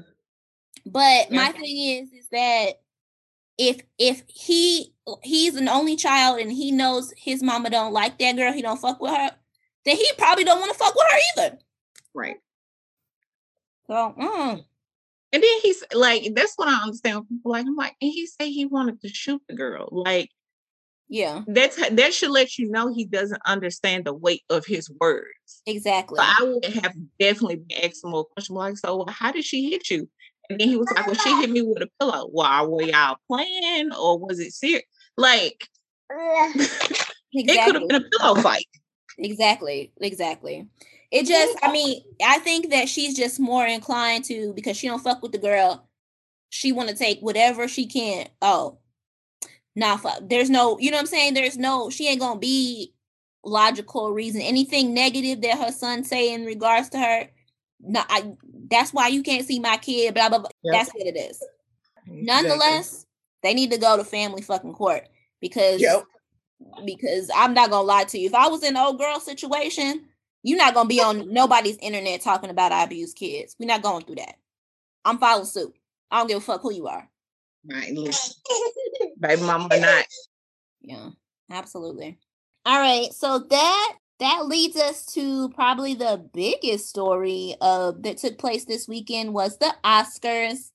[0.87, 1.37] But yeah.
[1.37, 2.81] my thing is, is that
[3.59, 8.37] if if he he's an only child and he knows his mama don't like that
[8.37, 9.31] girl, he don't fuck with her,
[9.85, 11.59] then he probably don't want to fuck with her either.
[12.15, 12.37] Right.
[13.87, 14.65] So, mm.
[15.33, 17.29] And then he's like, that's what I understand.
[17.29, 19.89] People like, I'm like, and he said he wanted to shoot the girl.
[19.91, 20.31] Like,
[21.09, 25.63] yeah, that's that should let you know he doesn't understand the weight of his words.
[25.67, 26.19] exactly.
[26.19, 29.91] So I would have definitely been asking more questions like, so how did she hit
[29.91, 30.09] you?
[30.49, 32.29] And then he was like, well, she hit me with a pillow.
[32.33, 34.85] Well, were y'all playing or was it serious?
[35.17, 35.67] Like,
[36.11, 38.67] it could have been a pillow fight.
[39.19, 39.93] Exactly.
[40.01, 40.69] Exactly.
[41.15, 45.03] It just, I mean, I think that she's just more inclined to because she don't
[45.03, 45.89] fuck with the girl.
[46.51, 48.27] She want to take whatever she can.
[48.43, 48.79] Oh,
[49.77, 50.19] nah, fuck.
[50.23, 51.35] There's no, you know what I'm saying?
[51.35, 52.95] There's no, she ain't gonna be
[53.45, 54.41] logical reason.
[54.41, 57.29] Anything negative that her son say in regards to her,
[57.81, 58.33] no, I.
[58.71, 60.15] That's why you can't see my kid.
[60.15, 60.39] Blah blah.
[60.39, 60.49] blah.
[60.65, 60.73] Yep.
[60.73, 61.41] That's what it is.
[62.07, 63.07] Nonetheless,
[63.43, 65.07] they need to go to family fucking court
[65.41, 66.07] because Yep.
[66.85, 68.27] because I'm not gonna lie to you.
[68.27, 70.07] If I was in an old girl situation,
[70.45, 73.57] you're not gonna be on nobody's internet talking about I abuse kids.
[73.59, 74.37] We're not going through that.
[75.05, 75.75] I'm following suit.
[76.11, 77.09] I don't give a fuck who you are.
[77.69, 78.37] Right, listen,
[79.19, 80.05] baby mama or not.
[80.83, 81.09] Yeah,
[81.51, 82.19] absolutely.
[82.67, 88.39] All right, so that that leads us to probably the biggest story of that took
[88.39, 90.71] place this weekend was the Oscars.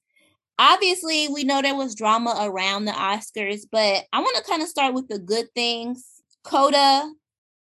[0.58, 4.68] Obviously, we know there was drama around the Oscars, but I want to kind of
[4.68, 6.04] start with the good things.
[6.44, 7.10] Coda,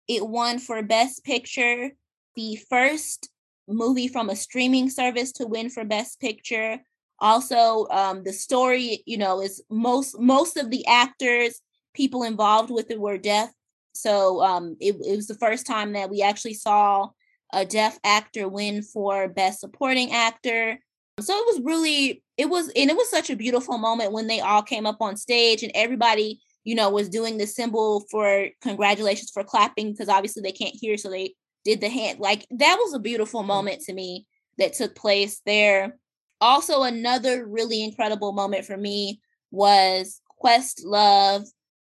[0.10, 1.92] it won for Best Picture,
[2.36, 3.30] the first
[3.68, 6.80] movie from a streaming service to win for Best Picture.
[7.20, 11.62] Also, um, the story, you know, is most most of the actors,
[11.94, 13.52] people involved with it were deaf.
[13.94, 17.10] So um, it, it was the first time that we actually saw
[17.54, 20.80] a deaf actor win for Best Supporting Actor.
[21.20, 24.40] So it was really, it was, and it was such a beautiful moment when they
[24.40, 29.32] all came up on stage and everybody, you know, was doing the symbol for congratulations
[29.32, 32.20] for clapping because obviously they can't hear, so they did the hand.
[32.20, 34.26] Like that was a beautiful moment to me
[34.58, 35.98] that took place there.
[36.42, 41.48] Also, another really incredible moment for me was Questlove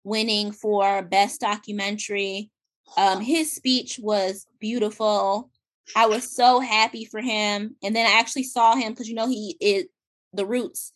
[0.04, 2.51] winning for best documentary.
[2.97, 5.49] Um, his speech was beautiful.
[5.95, 7.75] I was so happy for him.
[7.84, 9.86] And then I actually saw him because you know he is
[10.34, 10.91] the Roots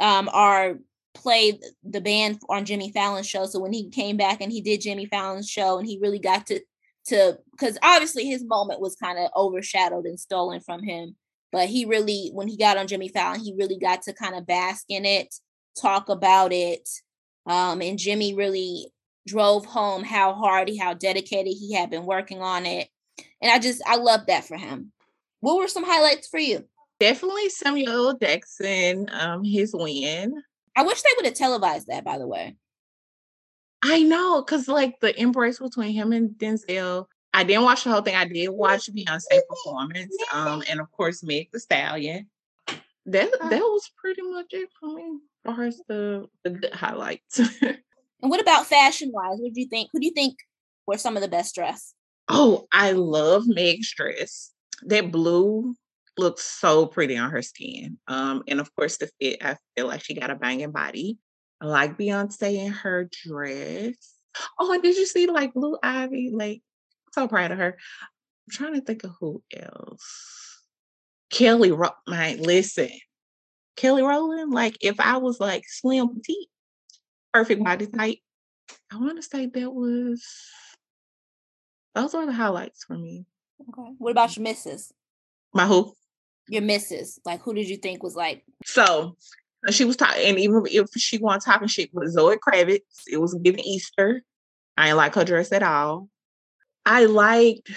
[0.00, 0.78] um are
[1.14, 3.46] played the band on Jimmy Fallon's show.
[3.46, 6.46] So when he came back and he did Jimmy Fallon's show and he really got
[6.46, 6.60] to
[7.06, 11.16] to because obviously his moment was kind of overshadowed and stolen from him.
[11.52, 14.46] But he really, when he got on Jimmy Fallon, he really got to kind of
[14.46, 15.34] bask in it,
[15.80, 16.88] talk about it.
[17.46, 18.92] Um, and Jimmy really
[19.26, 22.88] drove home how hard how dedicated he had been working on it.
[23.40, 24.92] And I just, I love that for him.
[25.40, 26.64] What were some highlights for you?
[26.98, 28.16] Definitely Samuel.
[28.20, 30.42] Jackson, um, his win.
[30.76, 32.56] I wish they would have televised that, by the way.
[33.82, 37.06] I know, cause like the embrace between him and Denzel.
[37.34, 38.14] I didn't watch the whole thing.
[38.14, 42.28] I did watch Beyonce performance, um, and of course Meg the Stallion.
[43.06, 45.18] That that was pretty much it for me.
[45.44, 47.40] As far as the, the good highlights.
[48.24, 49.36] And what about fashion wise?
[49.38, 49.90] What do you think?
[49.92, 50.38] Who do you think
[50.86, 51.94] were some of the best dressed?
[52.30, 54.50] oh, I love Meg's dress.
[54.86, 55.74] That blue
[56.16, 57.98] looks so pretty on her skin.
[58.08, 59.44] Um, and of course the fit.
[59.44, 61.18] I feel like she got a banging body.
[61.60, 63.94] I like Beyonce in her dress.
[64.58, 66.30] Oh, and did you see like Blue Ivy?
[66.32, 66.62] Like,
[67.12, 67.76] so proud of her.
[67.76, 70.62] I'm trying to think of who else.
[71.30, 72.90] Kelly, Ro- my listen,
[73.76, 74.52] Kelly Rowland.
[74.52, 76.48] Like, if I was like slim petite,
[77.32, 78.18] perfect body type,
[78.92, 80.24] I want to say that was.
[81.94, 83.24] Those were the highlights for me.
[83.60, 83.94] Okay.
[83.98, 84.92] What about your misses?
[85.52, 85.94] My who?
[86.48, 87.18] Your misses.
[87.24, 89.16] Like who did you think was like So
[89.66, 93.20] uh, she was talking, and even if she wasn't talking shit with Zoe Kravitz, it
[93.20, 94.22] was giving Easter.
[94.76, 96.08] I didn't like her dress at all.
[96.84, 97.70] I liked,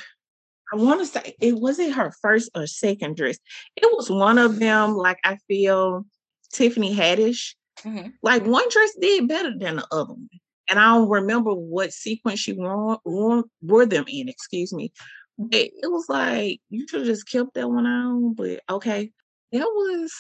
[0.74, 3.38] I want to say it wasn't her first or second dress.
[3.76, 6.06] It was one of them, like I feel
[6.52, 7.56] Tiffany Haddish.
[7.84, 8.14] Mhm.
[8.24, 10.30] Like one dress did better than the other one.
[10.70, 14.92] And I don't remember what sequence she wore, wore, wore them in, excuse me.
[15.38, 18.34] But it was like you should have just kept that one on.
[18.34, 19.12] But okay.
[19.52, 20.14] That was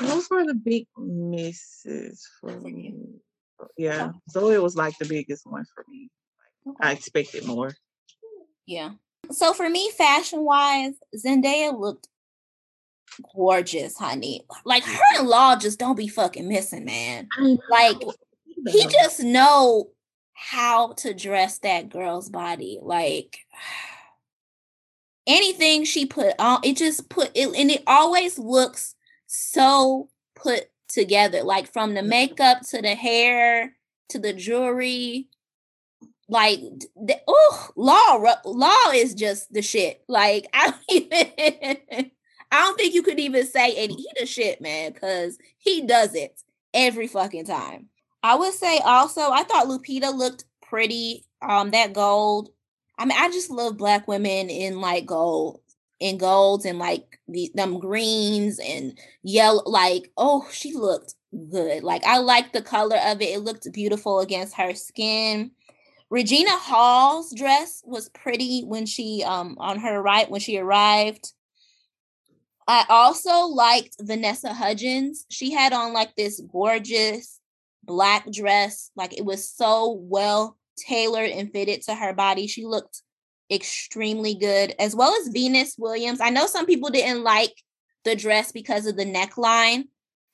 [0.00, 2.94] those were the big misses for me.
[3.76, 4.12] Yeah.
[4.30, 6.10] Zoe was like the biggest one for me.
[6.80, 7.74] I expected more.
[8.66, 8.90] Yeah.
[9.30, 12.08] So for me, fashion wise, Zendaya looked
[13.34, 14.42] gorgeous, honey.
[14.64, 17.28] Like her and Law just don't be fucking missing, man.
[17.68, 17.96] Like
[18.68, 19.90] he just know
[20.34, 22.78] how to dress that girl's body.
[22.80, 23.38] Like
[25.30, 28.94] anything she put on, it just put it, and it always looks
[29.26, 31.42] so put together.
[31.42, 33.74] Like from the makeup to the hair
[34.10, 35.28] to the jewelry.
[36.28, 36.60] like
[37.28, 42.10] oh law law is just the shit like i don't even
[42.52, 46.14] i don't think you could even say any he the shit man because he does
[46.14, 46.40] it
[46.72, 47.88] every fucking time
[48.22, 52.50] i would say also i thought lupita looked pretty um that gold
[53.00, 55.60] i mean i just love black women in like gold
[55.98, 61.14] in golds and like the them greens and yellow like oh she looked
[61.50, 65.50] good like i like the color of it it looked beautiful against her skin
[66.10, 71.32] Regina Hall's dress was pretty when she um on her right when she arrived.
[72.66, 75.24] I also liked Vanessa Hudgens.
[75.30, 77.40] She had on like this gorgeous
[77.84, 82.46] black dress, like it was so well tailored and fitted to her body.
[82.46, 83.02] She looked
[83.50, 86.20] extremely good, as well as Venus Williams.
[86.20, 87.52] I know some people didn't like
[88.04, 89.84] the dress because of the neckline,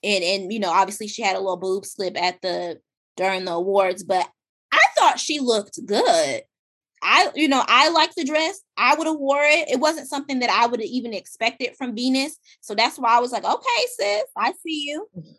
[0.02, 2.80] and and you know obviously she had a little boob slip at the
[3.16, 4.28] during the awards, but
[4.72, 6.42] I thought she looked good.
[7.02, 8.60] I, you know, I like the dress.
[8.76, 9.68] I would have wore it.
[9.70, 12.36] It wasn't something that I would have even expected from Venus.
[12.60, 15.06] So that's why I was like, okay, sis, I see you.
[15.16, 15.34] Mm.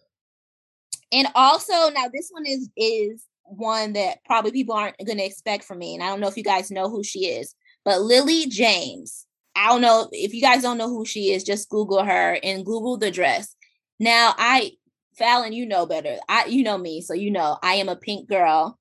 [1.12, 5.64] And also now this one is is one that probably people aren't going to expect
[5.64, 5.96] from me.
[5.96, 9.26] And I don't know if you guys know who she is, but Lily James.
[9.56, 12.64] I don't know if you guys don't know who she is, just Google her and
[12.64, 13.56] Google the dress.
[14.00, 14.74] Now I
[15.18, 16.18] Fallon, you know better.
[16.30, 18.78] I you know me, so you know I am a pink girl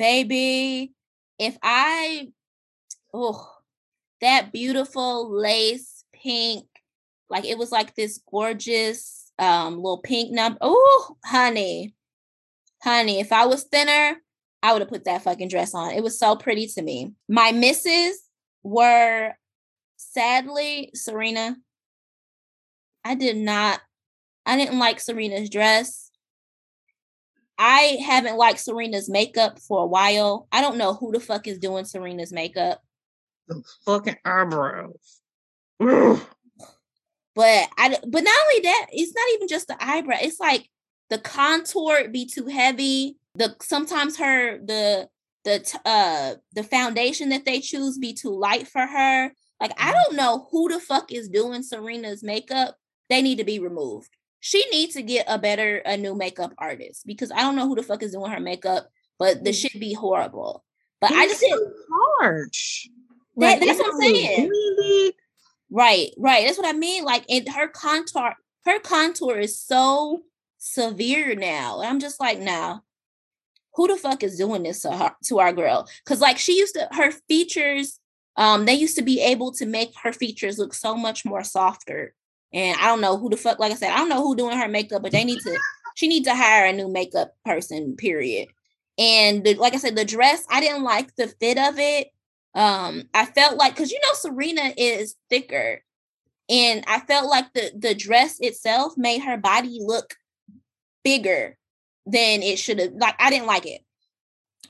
[0.00, 0.94] baby,
[1.38, 2.28] if I,
[3.12, 3.46] oh,
[4.22, 6.64] that beautiful lace pink,
[7.28, 10.58] like it was like this gorgeous um little pink number.
[10.62, 11.94] Oh, honey,
[12.82, 14.16] honey, if I was thinner,
[14.62, 15.92] I would have put that fucking dress on.
[15.92, 17.12] It was so pretty to me.
[17.28, 18.20] My misses
[18.62, 19.32] were
[19.96, 21.56] sadly Serena.
[23.04, 23.80] I did not,
[24.44, 26.10] I didn't like Serena's dress.
[27.58, 30.48] I haven't liked Serena's makeup for a while.
[30.50, 32.82] I don't know who the fuck is doing Serena's makeup.
[33.48, 35.20] The fucking eyebrows.
[35.78, 40.16] But I but not only that, it's not even just the eyebrow.
[40.20, 40.68] It's like
[41.10, 43.16] the contour be too heavy.
[43.34, 45.08] The sometimes her the
[45.44, 49.32] the uh the foundation that they choose be too light for her.
[49.60, 49.92] Like I mm-hmm.
[49.92, 52.76] don't know who the fuck is doing Serena's makeup.
[53.08, 57.06] They need to be removed she needs to get a better a new makeup artist
[57.06, 59.54] because I don't know who the fuck is doing her makeup, but the mm.
[59.54, 60.64] shit be horrible.
[61.00, 61.72] But I just didn't
[62.18, 62.88] harsh.
[63.36, 65.12] That, that's what I'm saying.
[65.70, 66.44] Right, right.
[66.44, 67.04] That's what I mean.
[67.04, 70.22] Like in her contour, her contour is so
[70.60, 71.80] severe now.
[71.80, 72.78] And I'm just like, nah.
[73.74, 75.88] Who the fuck is doing this to her to our girl?
[76.04, 78.00] Because like she used to her features,
[78.36, 82.14] um, they used to be able to make her features look so much more softer
[82.52, 84.58] and I don't know who the fuck, like I said, I don't know who doing
[84.58, 85.58] her makeup, but they need to,
[85.94, 88.48] she needs to hire a new makeup person, period.
[88.98, 92.08] And the, like I said, the dress, I didn't like the fit of it.
[92.54, 95.82] Um, I felt like, cause you know, Serena is thicker.
[96.48, 100.16] And I felt like the the dress itself made her body look
[101.04, 101.56] bigger
[102.06, 102.92] than it should have.
[102.92, 103.82] Like, I didn't like it.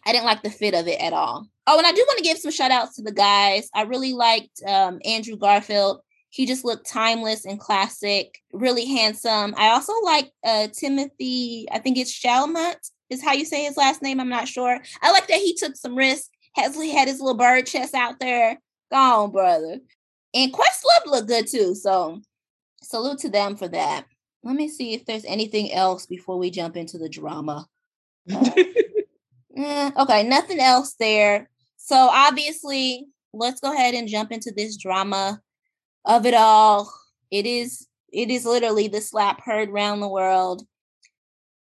[0.07, 1.47] I didn't like the fit of it at all.
[1.66, 3.69] Oh, and I do want to give some shout outs to the guys.
[3.75, 6.01] I really liked um, Andrew Garfield.
[6.31, 9.55] He just looked timeless and classic, really handsome.
[9.57, 12.77] I also like uh, Timothy, I think it's Chalamet
[13.11, 14.21] is how you say his last name.
[14.21, 14.81] I'm not sure.
[15.03, 16.31] I like that he took some risk.
[16.57, 18.59] Hesley had his little bird chest out there.
[18.90, 19.79] Gone, brother.
[20.33, 21.75] And Questlove looked good too.
[21.75, 22.21] So
[22.83, 24.07] salute to them for that.
[24.42, 27.66] Let me see if there's anything else before we jump into the drama.
[28.33, 28.50] Uh,
[29.57, 31.50] eh, okay, nothing else there.
[31.76, 35.40] So obviously, let's go ahead and jump into this drama
[36.05, 36.92] of it all.
[37.31, 40.66] It is it is literally the slap heard around the world.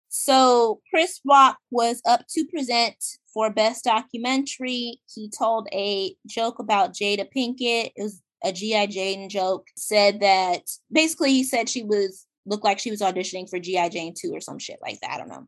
[0.08, 2.96] So Chris Rock was up to present
[3.32, 5.00] for best documentary.
[5.12, 7.92] He told a joke about Jada Pinkett.
[7.96, 8.86] It was a G.I.
[8.86, 9.66] Jane joke.
[9.76, 13.88] Said that basically he said she was looked like she was auditioning for G.I.
[13.90, 15.12] Jane 2 or some shit like that.
[15.12, 15.46] I don't know.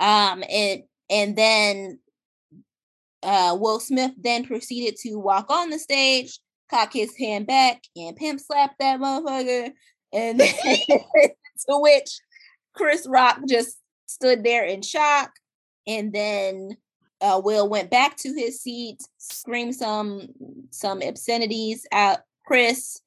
[0.00, 1.98] Um it and then
[3.22, 6.38] uh Will Smith then proceeded to walk on the stage
[6.70, 9.72] cock his hand back and pimp slap that motherfucker.
[10.12, 10.40] And
[11.68, 12.20] to which
[12.74, 15.30] Chris Rock just stood there in shock.
[15.86, 16.76] And then
[17.20, 20.28] uh, Will went back to his seat, screamed some
[20.70, 23.00] some obscenities at Chris,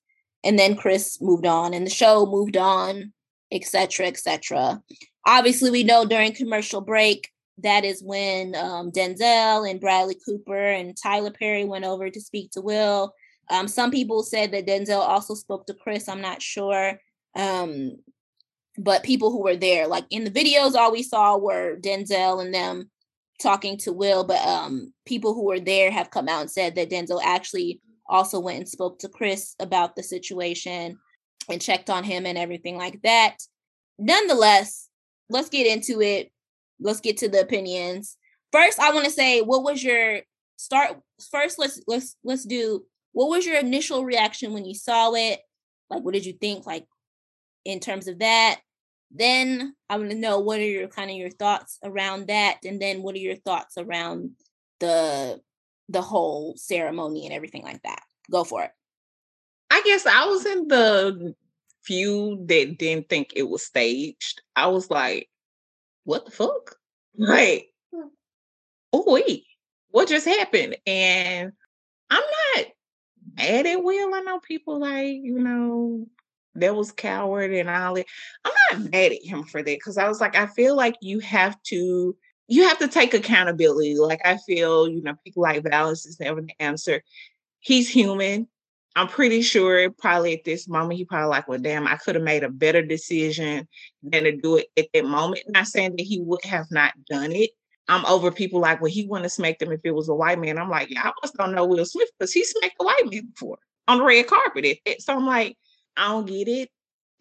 [0.43, 3.13] and then Chris moved on, and the show moved on,
[3.51, 4.81] etc., etc.
[5.25, 7.29] Obviously, we know during commercial break
[7.63, 12.51] that is when um, Denzel and Bradley Cooper and Tyler Perry went over to speak
[12.51, 13.13] to Will.
[13.49, 16.07] Um, some people said that Denzel also spoke to Chris.
[16.07, 16.99] I'm not sure.
[17.35, 17.97] Um,
[18.77, 22.53] but people who were there, like in the videos, all we saw were Denzel and
[22.53, 22.89] them
[23.41, 26.89] talking to Will, but um, people who were there have come out and said that
[26.89, 30.97] Denzel actually also went and spoke to Chris about the situation
[31.47, 33.37] and checked on him and everything like that.
[33.97, 34.89] Nonetheless,
[35.29, 36.31] let's get into it.
[36.79, 38.17] Let's get to the opinions.
[38.51, 40.21] First, I want to say, what was your
[40.57, 40.99] start?
[41.31, 42.85] First, let's let's let's do.
[43.11, 45.39] What was your initial reaction when you saw it?
[45.89, 46.65] Like, what did you think?
[46.65, 46.85] Like,
[47.65, 48.59] in terms of that.
[49.11, 52.79] Then I want to know what are your kind of your thoughts around that, and
[52.79, 54.31] then what are your thoughts around
[54.79, 55.41] the
[55.89, 58.01] the whole ceremony and everything like that.
[58.31, 58.71] Go for it.
[59.79, 61.35] I guess I was in the
[61.83, 64.41] few that didn't think it was staged.
[64.53, 65.29] I was like,
[66.03, 66.75] what the fuck?
[67.17, 68.07] Like, hmm.
[68.93, 69.43] oh wait,
[69.89, 70.77] what just happened?
[70.87, 71.51] And
[72.09, 72.23] I'm
[72.55, 72.65] not
[73.35, 74.15] mad at Will.
[74.15, 76.07] I know people like, you know,
[76.55, 78.05] that was coward and all that.
[78.45, 81.19] I'm not mad at him for that because I was like, I feel like you
[81.19, 82.15] have to
[82.47, 83.97] you have to take accountability.
[83.97, 87.01] Like I feel, you know, people like Vallis is having the answer.
[87.59, 88.47] He's human.
[88.99, 92.23] I'm pretty sure probably at this moment he probably like, well, damn, I could have
[92.23, 93.65] made a better decision
[94.03, 95.43] than to do it at that moment.
[95.47, 97.51] Not saying that he would have not done it.
[97.87, 100.37] I'm over people like, well, he wouldn't have smacked him if it was a white
[100.37, 100.57] man.
[100.57, 103.27] I'm like, yeah, I must don't know Will Smith because he smacked a white man
[103.33, 104.79] before on the red carpet.
[104.99, 105.55] So I'm like,
[105.95, 106.69] I don't get it.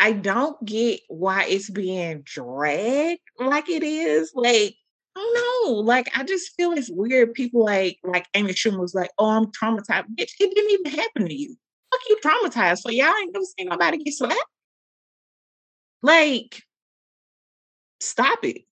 [0.01, 4.33] I don't get why it's being dragged like it is.
[4.35, 4.75] Like,
[5.17, 5.81] I don't know.
[5.81, 7.35] Like, I just feel it's weird.
[7.35, 11.29] People like like Amy Schumer was like, "Oh, I'm traumatized." Bitch, it didn't even happen
[11.29, 11.57] to you.
[11.91, 12.79] Fuck you, traumatized.
[12.79, 14.37] So y'all ain't never seen nobody get slapped.
[16.03, 16.63] Like,
[18.01, 18.63] stop it,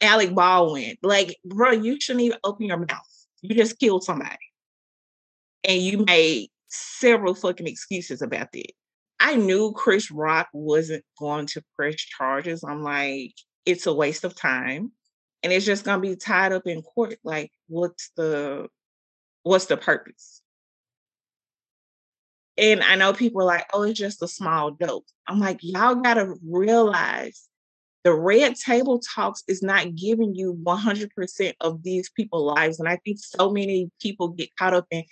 [0.00, 0.96] Alec Baldwin.
[1.02, 3.26] Like, bro, you shouldn't even open your mouth.
[3.42, 4.36] You just killed somebody,
[5.64, 8.72] and you made several fucking excuses about that.
[9.20, 12.62] I knew Chris Rock wasn't going to press charges.
[12.62, 13.34] I'm like,
[13.66, 14.92] it's a waste of time.
[15.42, 17.16] And it's just gonna be tied up in court.
[17.24, 18.68] Like, what's the
[19.42, 20.42] what's the purpose?
[22.58, 25.06] And I know people are like, oh, it's just a small dope.
[25.28, 27.48] I'm like, y'all gotta realize
[28.02, 32.80] the red table talks is not giving you 100% of these people's lives.
[32.80, 35.04] And I think so many people get caught up in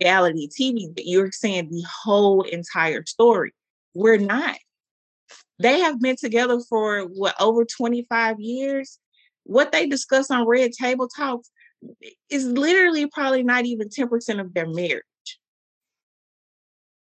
[0.00, 3.52] reality TV that you're saying the whole entire story.
[3.94, 4.56] We're not.
[5.58, 8.98] They have been together for what over 25 years.
[9.44, 11.50] What they discuss on Red Table Talks
[12.30, 15.02] is literally probably not even 10% of their marriage.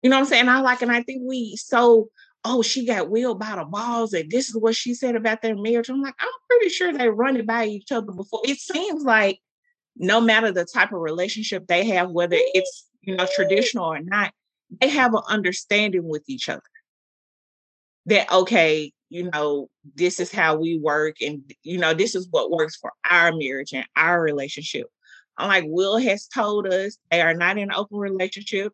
[0.08, 0.48] You know what I'm saying?
[0.48, 2.08] I like, and I think we so,
[2.46, 5.54] oh, she got Will by the balls, and this is what she said about their
[5.54, 5.90] marriage.
[5.90, 8.40] I'm like, I'm pretty sure they run it by each other before.
[8.46, 9.42] It seems like
[9.98, 14.32] no matter the type of relationship they have, whether it's you know traditional or not,
[14.80, 16.62] they have an understanding with each other
[18.06, 22.50] that okay you know this is how we work and you know this is what
[22.50, 24.88] works for our marriage and our relationship
[25.38, 28.72] i'm like will has told us they are not in an open relationship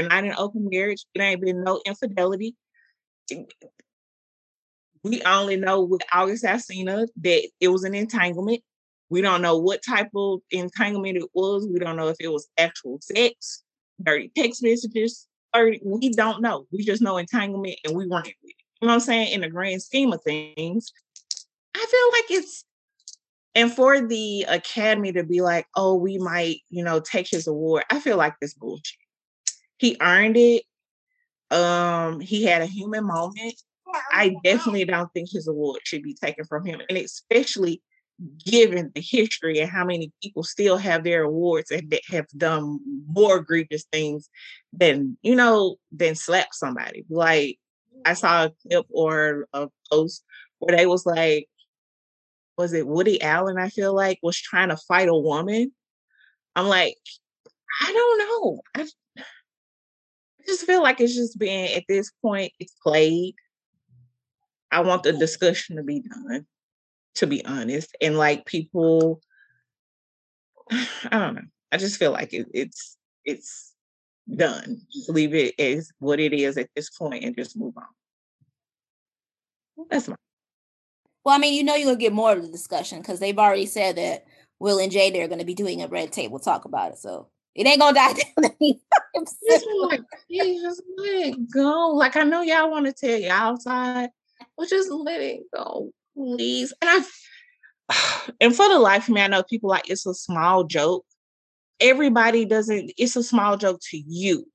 [0.00, 2.54] they're not in an open marriage it ain't been no infidelity
[5.02, 8.60] we only know with august alsina that it was an entanglement
[9.10, 12.48] we don't know what type of entanglement it was we don't know if it was
[12.58, 13.62] actual sex
[14.02, 16.66] dirty text messages or we don't know.
[16.72, 18.10] We just know entanglement and we it.
[18.10, 19.32] You know what I'm saying?
[19.32, 20.92] In the grand scheme of things,
[21.74, 22.64] I feel like it's
[23.54, 27.84] and for the academy to be like, oh, we might, you know, take his award.
[27.88, 28.98] I feel like this bullshit.
[29.78, 30.62] He earned it.
[31.50, 33.54] Um, he had a human moment.
[34.12, 37.82] I definitely don't think his award should be taken from him, and especially
[38.44, 42.78] given the history and how many people still have their awards and that have done
[43.08, 44.28] more egregious things
[44.72, 47.04] than you know than slap somebody.
[47.10, 47.58] Like
[48.04, 50.24] I saw a clip or a post
[50.58, 51.48] where they was like,
[52.56, 53.58] was it Woody Allen?
[53.58, 55.72] I feel like was trying to fight a woman.
[56.56, 56.96] I'm like,
[57.82, 58.60] I don't know.
[58.74, 58.86] I
[60.46, 63.34] just feel like it's just being at this point, it's played.
[64.70, 66.46] I want the discussion to be done
[67.16, 67.96] to be honest.
[68.00, 69.20] And like people,
[70.70, 71.42] I don't know.
[71.72, 73.72] I just feel like it, it's it's
[74.32, 74.80] done.
[74.92, 79.86] Just leave it as what it is at this point and just move on.
[79.90, 80.16] That's my.
[81.24, 83.66] Well, I mean, you know, you're gonna get more of the discussion because they've already
[83.66, 84.24] said that
[84.60, 86.98] Will and Jay they're going to be doing a red table talk about it.
[86.98, 88.50] So it ain't gonna die down
[89.48, 90.00] just like,
[90.30, 91.90] just let it go.
[91.90, 94.10] Like I know y'all want to tell y'all outside,
[94.56, 96.72] but just let it go please.
[96.80, 96.90] And
[97.88, 101.04] I and for the life of me, I know people like it's a small joke.
[101.80, 104.46] Everybody doesn't, it's a small joke to you.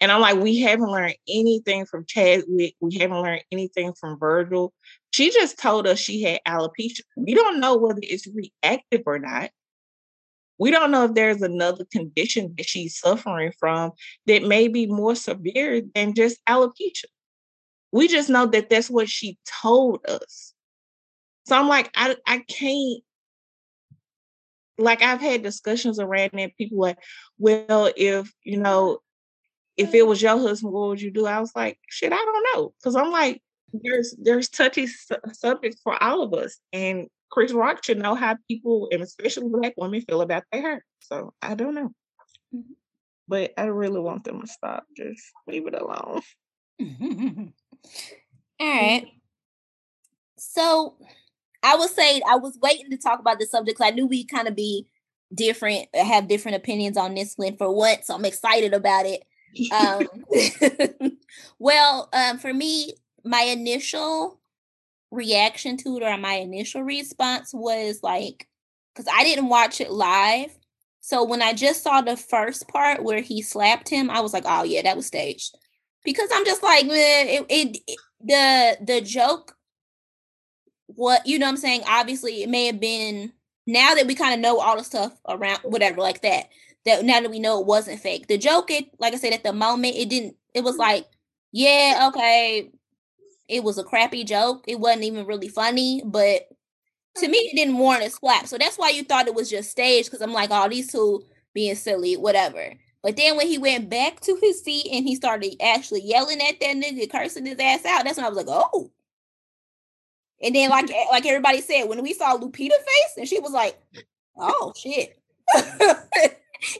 [0.00, 2.76] And I'm like, we haven't learned anything from Chadwick.
[2.80, 4.72] We haven't learned anything from Virgil.
[5.10, 7.00] She just told us she had alopecia.
[7.16, 9.50] We don't know whether it's reactive or not.
[10.58, 13.92] We don't know if there's another condition that she's suffering from
[14.26, 17.04] that may be more severe than just alopecia.
[17.92, 20.52] We just know that that's what she told us.
[21.46, 23.02] So I'm like, I, I can't,
[24.76, 26.56] like, I've had discussions around that.
[26.58, 26.98] People like,
[27.38, 28.98] well, if, you know,
[29.76, 31.26] if it was your husband, what would you do?
[31.26, 32.74] I was like, shit, I don't know.
[32.82, 33.40] Cause I'm like,
[33.72, 36.58] there's there's touchy su- subjects for all of us.
[36.72, 40.84] And Chris Rock should know how people, and especially black women, feel about their hair.
[41.00, 41.92] So I don't know.
[42.54, 42.72] Mm-hmm.
[43.26, 44.84] But I really want them to stop.
[44.96, 46.22] Just leave it alone.
[48.60, 49.06] All right.
[50.38, 50.96] So
[51.62, 54.30] I would say I was waiting to talk about this subject because I knew we'd
[54.30, 54.86] kind of be
[55.34, 58.06] different, have different opinions on this one for once.
[58.06, 59.24] So I'm excited about it.
[59.72, 60.06] Um,
[61.58, 62.92] well, um, for me,
[63.24, 64.37] my initial
[65.10, 68.46] reaction to it or my initial response was like,
[68.94, 70.56] because I didn't watch it live.
[71.00, 74.44] So when I just saw the first part where he slapped him, I was like,
[74.46, 75.56] oh yeah, that was staged.
[76.04, 79.54] Because I'm just like, it, it, it the the joke
[80.88, 81.82] what you know what I'm saying?
[81.86, 83.32] Obviously, it may have been
[83.66, 86.46] now that we kind of know all the stuff around whatever like that.
[86.86, 88.26] That now that we know it wasn't fake.
[88.26, 90.36] The joke, it like I said at the moment, it didn't.
[90.54, 91.06] It was like,
[91.52, 92.70] yeah, okay,
[93.48, 94.64] it was a crappy joke.
[94.68, 96.48] It wasn't even really funny, but
[97.16, 98.46] to me, it didn't warrant a slap.
[98.46, 100.10] So that's why you thought it was just staged.
[100.10, 101.24] Because I'm like, oh, these two
[101.54, 102.74] being silly, whatever.
[103.02, 106.60] But then when he went back to his seat and he started actually yelling at
[106.60, 108.90] that nigga, cursing his ass out, that's when I was like, oh.
[110.42, 113.78] And then like like everybody said, when we saw Lupita face, and she was like,
[114.36, 115.18] oh shit.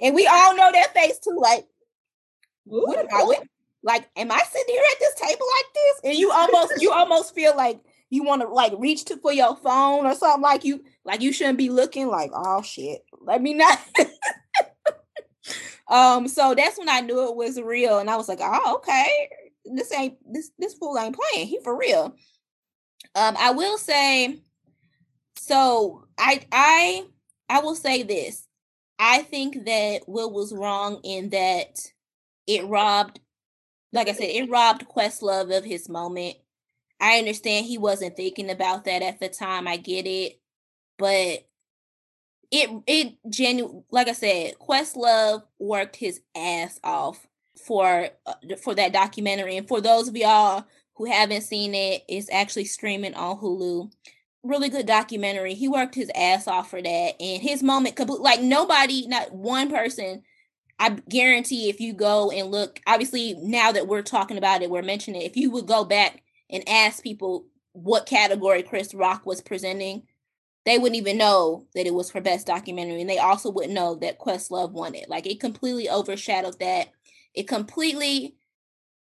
[0.02, 1.38] and we all know that face too.
[1.40, 1.66] Like,
[2.64, 3.42] what am I with?
[3.82, 6.10] Like, am I sitting here at this table like this?
[6.10, 9.56] And you almost you almost feel like you want to like reach to for your
[9.56, 13.02] phone or something like you like you shouldn't be looking like oh shit.
[13.20, 13.78] Let me not.
[15.88, 19.28] um, so that's when I knew it was real, and I was like, oh okay,
[19.64, 21.46] this ain't this this fool ain't playing.
[21.46, 22.14] He for real.
[23.14, 24.40] Um, I will say,
[25.36, 27.04] so I I
[27.48, 28.46] I will say this.
[28.98, 31.78] I think that Will was wrong in that
[32.46, 33.20] it robbed,
[33.92, 36.36] like I said, it robbed Questlove of his moment.
[37.00, 39.68] I understand he wasn't thinking about that at the time.
[39.68, 40.40] I get it,
[40.98, 41.46] but
[42.50, 47.26] it it genuine like I said, Questlove worked his ass off
[47.64, 49.56] for uh, for that documentary.
[49.56, 50.64] And for those of y'all
[50.94, 53.92] who haven't seen it, it's actually streaming on Hulu.
[54.42, 55.54] Really good documentary.
[55.54, 60.22] He worked his ass off for that, and his moment, like nobody, not one person.
[60.78, 64.82] I guarantee if you go and look, obviously now that we're talking about it, we're
[64.82, 65.26] mentioning it.
[65.26, 70.04] If you would go back and ask people what category Chris Rock was presenting,
[70.64, 73.94] they wouldn't even know that it was for best documentary, and they also wouldn't know
[73.96, 75.08] that Questlove won it.
[75.08, 76.88] Like it completely overshadowed that.
[77.34, 78.36] It completely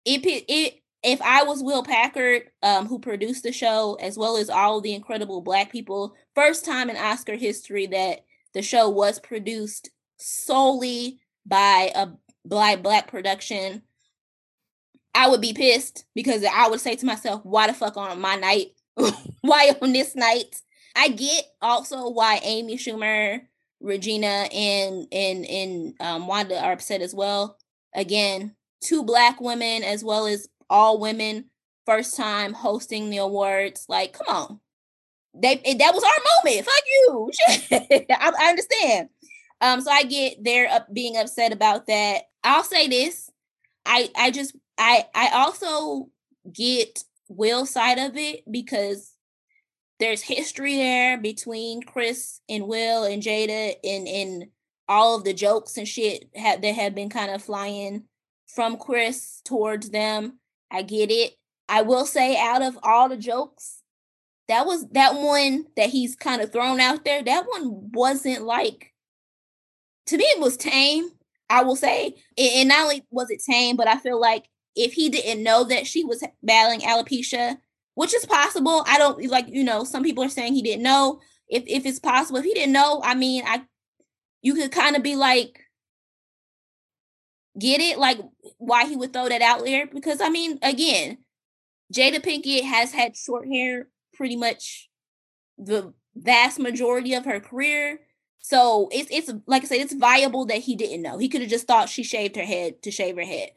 [0.04, 4.50] it it if I was Will Packer, um, who produced the show, as well as
[4.50, 9.90] all the incredible Black people, first time in Oscar history that the show was produced
[10.18, 12.10] solely by a
[12.46, 13.84] black black production,
[15.14, 18.36] I would be pissed because I would say to myself, "Why the fuck on my
[18.36, 18.68] night?
[19.42, 20.62] why on this night?"
[20.96, 23.42] I get also why Amy Schumer,
[23.80, 27.58] Regina, and and and um, Wanda are upset as well.
[27.96, 31.46] Again, two black women as well as all women,
[31.86, 33.86] first time hosting the awards.
[33.88, 34.60] Like, come on.
[35.34, 36.66] They that was our moment.
[36.66, 37.32] Fuck you.
[38.10, 39.10] I, I, understand.
[39.62, 42.24] Um, so I get they're up being upset about that.
[42.44, 43.30] I'll say this.
[43.86, 46.10] I I just I I also
[46.52, 49.14] get Will's side of it because
[50.00, 54.48] there's history there between Chris and Will and Jada and and
[54.90, 58.06] all of the jokes and shit have that have been kind of flying
[58.48, 60.40] from Chris towards them.
[60.72, 61.34] I get it.
[61.70, 63.82] I will say, out of all the jokes,
[64.48, 67.24] that was that one that he's kind of thrown out there.
[67.24, 68.91] That one wasn't like
[70.12, 70.24] to me.
[70.24, 71.10] It was tame.
[71.50, 74.46] I will say, and not only was it tame, but I feel like
[74.76, 77.58] if he didn't know that she was battling alopecia,
[77.96, 79.48] which is possible, I don't like.
[79.50, 81.20] You know, some people are saying he didn't know.
[81.50, 83.64] If if it's possible, if he didn't know, I mean, I
[84.42, 85.60] you could kind of be like,
[87.60, 88.20] get it like
[88.58, 91.18] why he would throw that out there because i mean again
[91.94, 94.90] jada pinkett has had short hair pretty much
[95.58, 98.00] the vast majority of her career
[98.42, 101.50] so it's it's like i said it's viable that he didn't know he could have
[101.50, 103.50] just thought she shaved her head to shave her head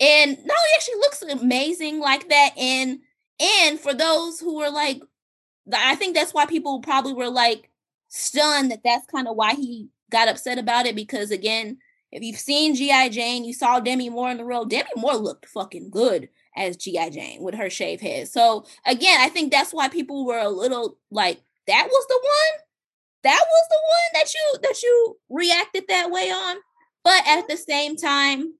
[0.00, 2.50] And no, he actually looks amazing like that.
[2.58, 3.00] And
[3.40, 5.00] and for those who were like,
[5.72, 7.70] I think that's why people probably were like
[8.08, 11.78] stunned that that's kind of why he got upset about it because again,
[12.10, 13.08] if you've seen G.I.
[13.08, 14.64] Jane, you saw Demi Moore in the role.
[14.66, 17.10] Demi Moore looked fucking good as G.I.
[17.10, 18.28] Jane with her shaved head.
[18.28, 22.71] So again, I think that's why people were a little like, that was the one?
[23.24, 26.56] That was the one that you that you reacted that way on.
[27.04, 28.54] But at the same time,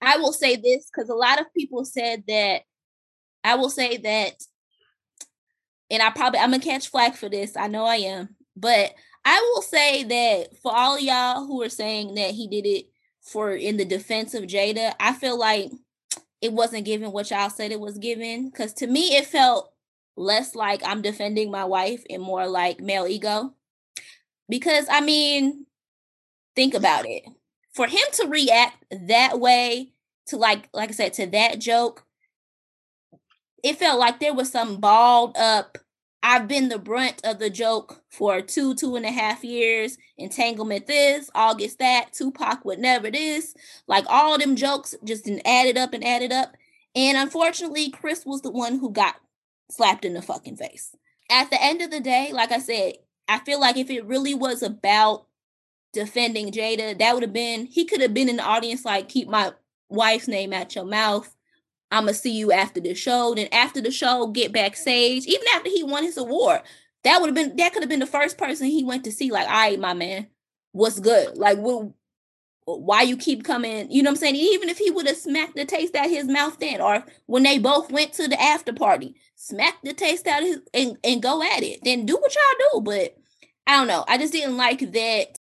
[0.00, 2.62] I will say this because a lot of people said that
[3.44, 4.34] I will say that,
[5.90, 7.56] and I probably I'm gonna catch flack for this.
[7.56, 12.14] I know I am, but I will say that for all y'all who are saying
[12.14, 12.86] that he did it
[13.22, 15.70] for in the defense of Jada, I feel like
[16.40, 18.50] it wasn't given what y'all said it was given.
[18.50, 19.72] Cause to me, it felt
[20.16, 23.54] less like I'm defending my wife and more like male ego.
[24.48, 25.66] Because I mean,
[26.54, 27.24] think about it.
[27.74, 29.92] For him to react that way
[30.26, 32.04] to like, like I said, to that joke,
[33.62, 35.78] it felt like there was some balled up
[36.28, 39.96] I've been the brunt of the joke for two, two and a half years.
[40.18, 43.54] Entanglement this, August that, Tupac whatever this.
[43.86, 46.56] Like all them jokes just added up and added up.
[46.96, 49.20] And unfortunately, Chris was the one who got
[49.70, 50.94] slapped in the fucking face.
[51.30, 52.94] At the end of the day, like I said,
[53.28, 55.26] I feel like if it really was about
[55.92, 59.28] defending Jada, that would have been, he could have been in the audience like, keep
[59.28, 59.52] my
[59.88, 61.34] wife's name out your mouth.
[61.90, 63.34] I'm gonna see you after the show.
[63.34, 65.24] Then after the show, get backstage.
[65.26, 66.62] Even after he won his award,
[67.04, 69.30] that would have been that could have been the first person he went to see.
[69.30, 70.26] Like, all right, my man,
[70.72, 71.38] what's good?
[71.38, 71.92] Like, what?
[72.66, 73.90] Why you keep coming?
[73.90, 74.36] You know what I'm saying?
[74.36, 77.44] Even if he would have smacked the taste out of his mouth then, or when
[77.44, 81.22] they both went to the after party, smack the taste out of his and, and
[81.22, 81.80] go at it.
[81.84, 82.80] Then do what y'all do.
[82.82, 83.16] But
[83.66, 84.04] I don't know.
[84.08, 85.38] I just didn't like that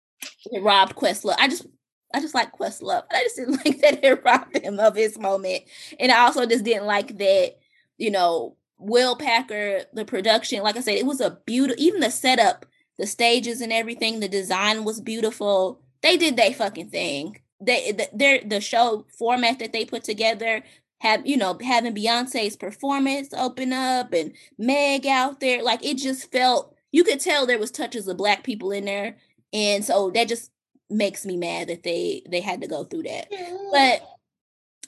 [0.51, 1.35] it robbed Questlove.
[1.37, 1.65] I just
[2.13, 3.03] I just like Questlove.
[3.11, 5.63] I just didn't like that it robbed him of his moment.
[5.99, 7.57] And I also just didn't like that,
[7.97, 12.09] you know, Will Packer, the production, like I said, it was a beautiful, even the
[12.09, 12.65] setup,
[12.97, 15.81] the stages and everything, the design was beautiful.
[16.01, 17.41] They did their fucking thing.
[17.61, 20.63] They, the, their, the show format that they put together,
[21.01, 26.31] have you know having Beyonce's performance open up and Meg out there, like it just
[26.31, 29.17] felt you could tell there was touches of black people in there,
[29.53, 30.51] and so that just
[30.89, 33.27] makes me mad that they they had to go through that.
[33.71, 34.01] But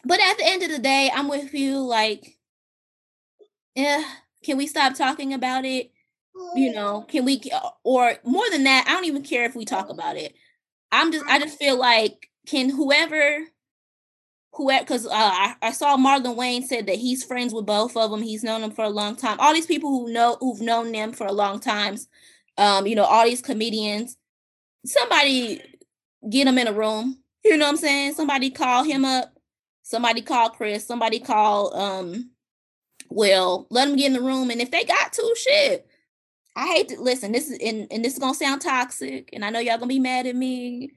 [0.04, 1.80] but at the end of the day, I'm with you.
[1.80, 2.38] Like,
[3.76, 4.04] yeah,
[4.44, 5.92] can we stop talking about it?
[6.56, 7.42] You know, can we
[7.84, 8.86] or more than that?
[8.88, 10.34] I don't even care if we talk about it.
[10.92, 13.46] I'm just I just feel like can whoever
[14.54, 18.12] whoever because uh, I, I saw Marlon Wayans said that he's friends with both of
[18.12, 18.22] them.
[18.22, 19.40] He's known them for a long time.
[19.40, 22.08] All these people who know who've known them for a long times,
[22.58, 24.18] um, you know, all these comedians.
[24.86, 25.62] Somebody
[26.30, 27.18] get him in a room.
[27.44, 28.14] You know what I'm saying?
[28.14, 29.34] Somebody call him up.
[29.84, 30.86] Somebody call Chris.
[30.86, 32.32] Somebody call um
[33.10, 34.50] well, let them get in the room.
[34.50, 35.86] And if they got to, shit.
[36.56, 37.32] I hate to listen.
[37.32, 40.00] This is and, and this is gonna sound toxic, and I know y'all gonna be
[40.00, 40.92] mad at me.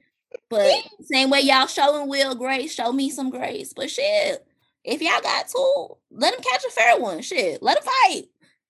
[0.49, 3.73] But same way y'all showing Will grace, show me some grace.
[3.73, 4.45] But shit,
[4.83, 7.21] if y'all got two, let them catch a fair one.
[7.21, 8.23] Shit, let them fight.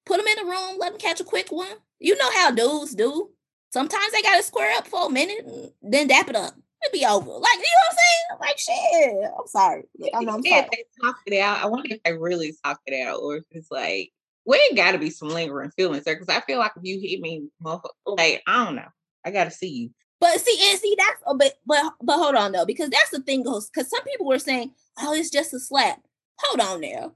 [0.05, 0.77] Put them in the room.
[0.79, 1.75] Let them catch a quick one.
[1.99, 3.29] You know how dudes do.
[3.71, 6.53] Sometimes they gotta square up for a minute, and then dap it up.
[6.83, 7.25] It'd be over.
[7.25, 8.39] Like, you know what I'm saying?
[8.39, 9.31] Like, shit.
[9.39, 9.83] I'm sorry.
[10.13, 10.61] I know I'm sorry.
[10.61, 13.43] If they talk it out, I wonder if they really talk it out, or if
[13.51, 14.11] it's like,
[14.45, 16.15] well, it got to be some lingering feelings there.
[16.15, 17.81] Because I feel like if you hit me, oh.
[18.05, 18.87] like, I don't know,
[19.25, 19.89] I got to see you.
[20.21, 23.09] But see, and see, that's oh, a bit, but but hold on though, because that's
[23.09, 23.69] the thing goes.
[23.69, 25.99] Because some people were saying, "Oh, it's just a slap."
[26.39, 27.13] Hold on now.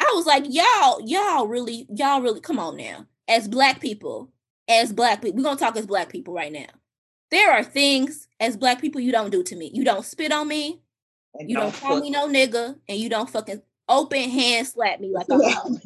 [0.00, 3.06] I was like, y'all, y'all really, y'all really, come on now.
[3.28, 4.30] As black people,
[4.68, 6.66] as black people, we're gonna talk as black people right now.
[7.30, 9.70] There are things as black people you don't do to me.
[9.72, 10.80] You don't spit on me,
[11.34, 15.00] and you don't, don't call me no nigga, and you don't fucking open hand slap
[15.00, 15.78] me like I'm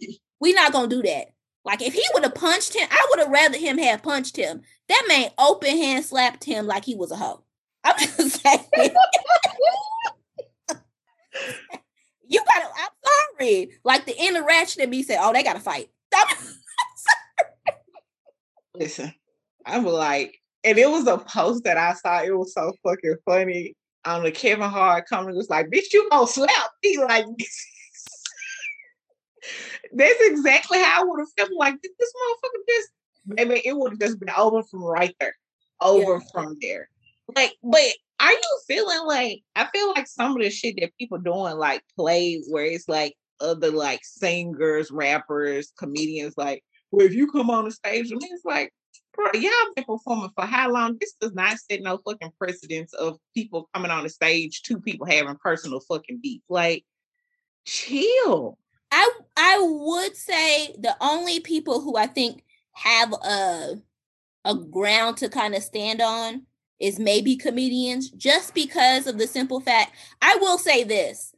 [0.43, 1.29] We not gonna do that.
[1.65, 4.63] Like if he would have punched him, I would have rather him have punched him.
[4.89, 7.45] That man open hand slapped him like he was a hoe.
[7.85, 8.65] I'm just saying.
[12.27, 12.91] you gotta, I'm
[13.39, 13.71] sorry.
[13.85, 15.91] Like the interaction that me said, oh, they gotta fight.
[18.75, 19.15] Listen,
[19.65, 22.21] I'm like, and it was a post that I saw.
[22.21, 23.77] It was so fucking funny.
[24.05, 27.27] On the Kevin Hart coming was like, bitch, you gonna slap me like
[29.93, 32.89] That's exactly how I would have felt like this motherfucker just
[33.29, 33.35] mm-hmm.
[33.35, 35.37] maybe it would have just been over from right there.
[35.81, 36.29] Over yeah.
[36.33, 36.89] from there.
[37.35, 41.19] Like, but are you feeling like I feel like some of the shit that people
[41.19, 47.31] doing like play where it's like other like singers, rappers, comedians, like, well, if you
[47.31, 48.73] come on the stage with me, it's like,
[49.15, 50.97] bro, y'all been performing for how long?
[51.01, 55.07] This does not set no fucking precedence of people coming on the stage, two people
[55.07, 56.43] having personal fucking beef.
[56.49, 56.85] Like,
[57.65, 58.59] chill.
[58.91, 63.83] I I would say the only people who I think have a
[64.45, 66.43] a ground to kind of stand on
[66.81, 69.93] is maybe comedians, just because of the simple fact.
[70.21, 71.35] I will say this: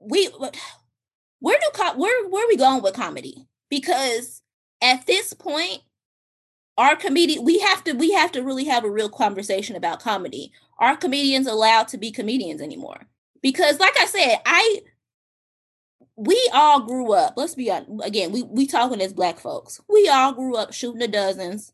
[0.00, 0.26] we
[1.40, 3.46] where do where where are we going with comedy?
[3.68, 4.42] Because
[4.82, 5.80] at this point,
[6.78, 10.52] our comedian we have to we have to really have a real conversation about comedy.
[10.78, 13.06] Are comedians allowed to be comedians anymore?
[13.42, 14.80] Because, like I said, I
[16.16, 17.34] we all grew up.
[17.36, 17.90] Let's be honest.
[18.02, 19.80] Again, we we talking as black folks.
[19.88, 21.72] We all grew up shooting the dozens,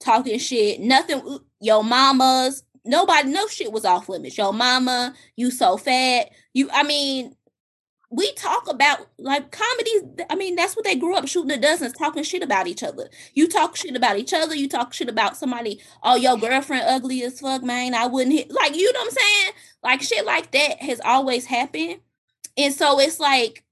[0.00, 0.80] talking shit.
[0.80, 1.38] Nothing.
[1.60, 2.64] Your mamas.
[2.84, 3.30] Nobody.
[3.30, 4.38] No shit was off limits.
[4.38, 5.14] Your mama.
[5.36, 6.30] You so fat.
[6.54, 6.70] You.
[6.72, 7.34] I mean,
[8.10, 10.02] we talk about like comedies.
[10.30, 13.10] I mean, that's what they grew up shooting the dozens, talking shit about each other.
[13.34, 14.54] You talk shit about each other.
[14.54, 15.80] You talk shit about somebody.
[16.02, 17.92] Oh, your girlfriend ugly as fuck, man.
[17.92, 19.52] I wouldn't hit like you know what I'm saying.
[19.82, 22.00] Like shit like that has always happened,
[22.56, 23.63] and so it's like,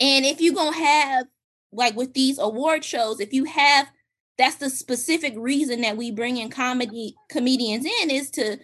[0.00, 1.26] and if you're gonna have
[1.72, 3.88] like with these award shows, if you have
[4.38, 8.58] that's the specific reason that we bring in comedy comedians in is to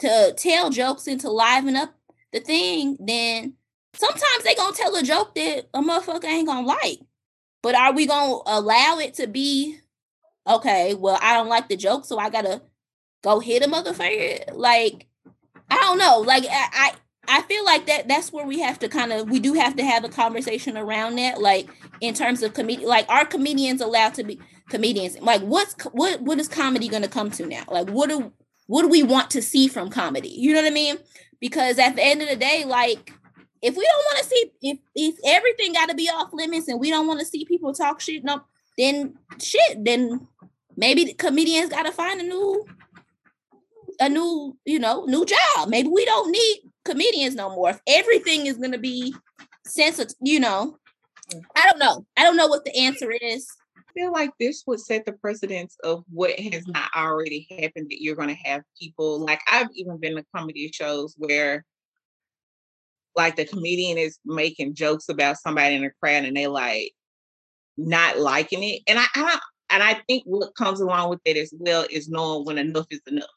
[0.00, 1.94] to tell jokes and to liven up
[2.32, 3.54] the thing, then
[3.94, 7.00] sometimes they gonna tell a joke that a motherfucker ain't gonna like.
[7.62, 9.78] But are we gonna allow it to be
[10.46, 10.94] okay?
[10.94, 12.62] Well, I don't like the joke, so I gotta
[13.22, 14.52] go hit a motherfucker.
[14.54, 15.06] Like,
[15.70, 16.18] I don't know.
[16.18, 16.92] Like, I,
[17.32, 19.82] I feel like that that's where we have to kind of we do have to
[19.82, 21.66] have a conversation around that like
[22.02, 25.18] in terms of comedy like are comedians allowed to be comedians?
[25.18, 27.64] Like what's what what is comedy going to come to now?
[27.68, 28.34] Like what do
[28.66, 30.28] what do we want to see from comedy?
[30.28, 30.98] You know what i mean?
[31.40, 33.14] Because at the end of the day like
[33.62, 36.78] if we don't want to see if if everything got to be off limits and
[36.78, 38.42] we don't want to see people talk shit, no,
[38.76, 40.28] then shit, then
[40.76, 42.66] maybe the comedians got to find a new
[44.00, 45.70] a new you know new job.
[45.70, 47.70] Maybe we don't need comedians no more.
[47.70, 49.14] If everything is gonna be
[49.66, 50.78] sensitive, you know,
[51.32, 51.42] mm.
[51.56, 52.06] I don't know.
[52.16, 53.46] I don't know what the answer is.
[53.76, 58.02] I feel like this would set the precedence of what has not already happened that
[58.02, 61.64] you're going to have people like I've even been to comedy shows where
[63.14, 66.92] like the comedian is making jokes about somebody in the crowd and they like
[67.76, 68.82] not liking it.
[68.86, 69.38] And I, I
[69.70, 73.00] and I think what comes along with it as well is knowing when enough is
[73.06, 73.28] enough.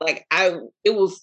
[0.00, 1.20] Like I it was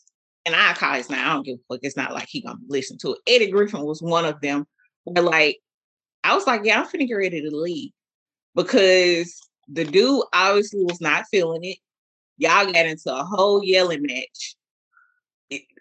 [0.54, 1.80] and I call his now, I don't give a fuck.
[1.84, 3.20] It's not like he gonna listen to it.
[3.28, 4.66] Eddie Griffin was one of them
[5.04, 5.60] where like
[6.24, 7.92] I was like, yeah, I'm finna get ready to leave
[8.56, 11.78] because the dude obviously was not feeling it.
[12.38, 14.56] Y'all got into a whole yelling match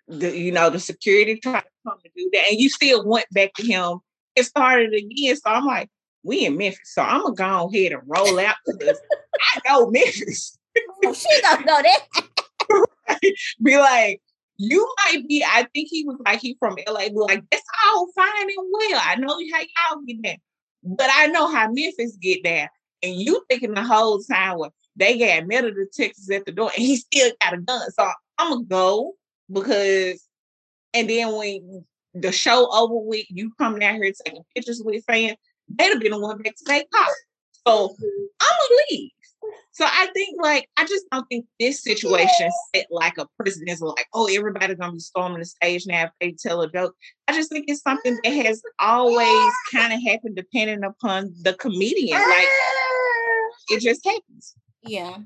[0.08, 3.26] the you know the security tried to come to do that, and you still went
[3.30, 3.98] back to him.
[4.34, 5.90] It started again, so I'm like,
[6.22, 8.98] we in Memphis, so I'm gonna go ahead and roll out because
[9.56, 10.58] I know Memphis.
[11.04, 13.20] oh, she don't know that.
[13.62, 14.20] Be like,
[14.58, 15.44] you might be.
[15.44, 17.08] I think he was like he from LA.
[17.08, 19.00] Be like, that's all fine and well.
[19.02, 20.36] I know how y'all get there,
[20.82, 22.70] but I know how Memphis get there.
[23.02, 26.84] And you thinking the whole time, well, they got metal detectors at the door, and
[26.84, 27.90] he still got a gun.
[27.92, 29.14] So I'm gonna go
[29.50, 30.28] because
[30.94, 31.84] and then when
[32.14, 35.36] the show over with, you coming out here taking pictures with fans,
[35.68, 36.84] they'd have been the one back to.
[37.66, 39.10] So I'm gonna leave.
[39.72, 44.06] So I think like I just don't think this situation set like a precedence like,
[44.12, 46.94] oh, everybody's gonna be storming the stage now if they tell a joke.
[47.28, 52.18] I just think it's something that has always kind of happened depending upon the comedian.
[52.18, 52.48] Like
[53.70, 54.54] it just happens.
[54.82, 55.16] Yeah.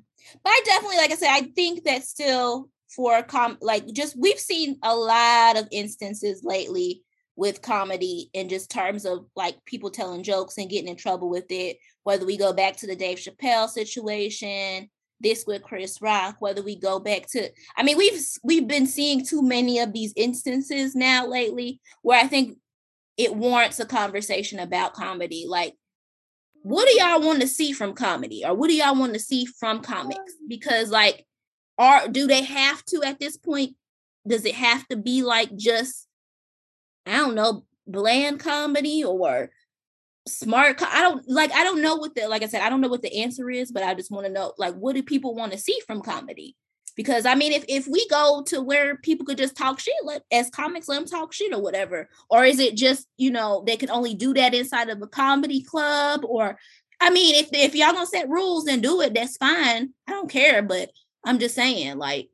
[0.45, 4.39] But I definitely, like I said, I think that still for com like just we've
[4.39, 7.03] seen a lot of instances lately
[7.37, 11.47] with comedy in just terms of like people telling jokes and getting in trouble with
[11.51, 14.89] it whether we go back to the Dave Chappelle situation
[15.20, 19.24] this with Chris Rock whether we go back to I mean we've we've been seeing
[19.24, 22.59] too many of these instances now lately where I think
[23.16, 25.74] it warrants a conversation about comedy like
[26.64, 29.47] what do y'all want to see from comedy or what do y'all want to see
[29.47, 31.26] from comics um because like
[31.78, 33.74] are do they have to at this point?
[34.26, 36.07] Does it have to be like just,
[37.07, 39.51] I don't know, bland comedy or
[40.29, 40.79] smart?
[40.79, 42.89] Co- I don't like, I don't know what the, like I said, I don't know
[42.89, 45.53] what the answer is, but I just want to know, like, what do people want
[45.53, 46.57] to see from comedy?
[46.95, 50.25] Because I mean, if if we go to where people could just talk shit, let
[50.31, 53.77] as comics let them talk shit or whatever, or is it just you know they
[53.77, 56.21] can only do that inside of a comedy club?
[56.25, 56.59] Or
[57.01, 59.95] I mean, if if y'all gonna set rules and do it, that's fine.
[60.07, 60.91] I don't care, but
[61.25, 62.29] I'm just saying, like,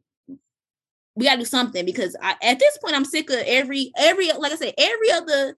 [1.19, 4.53] we gotta do something because I, at this point I'm sick of every every like
[4.53, 5.57] I said every other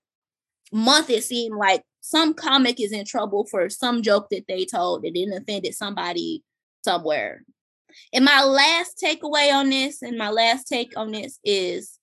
[0.73, 5.03] month it seemed like some comic is in trouble for some joke that they told
[5.03, 6.43] that didn't offended somebody
[6.83, 7.45] somewhere.
[8.13, 11.99] And my last takeaway on this, and my last take on this is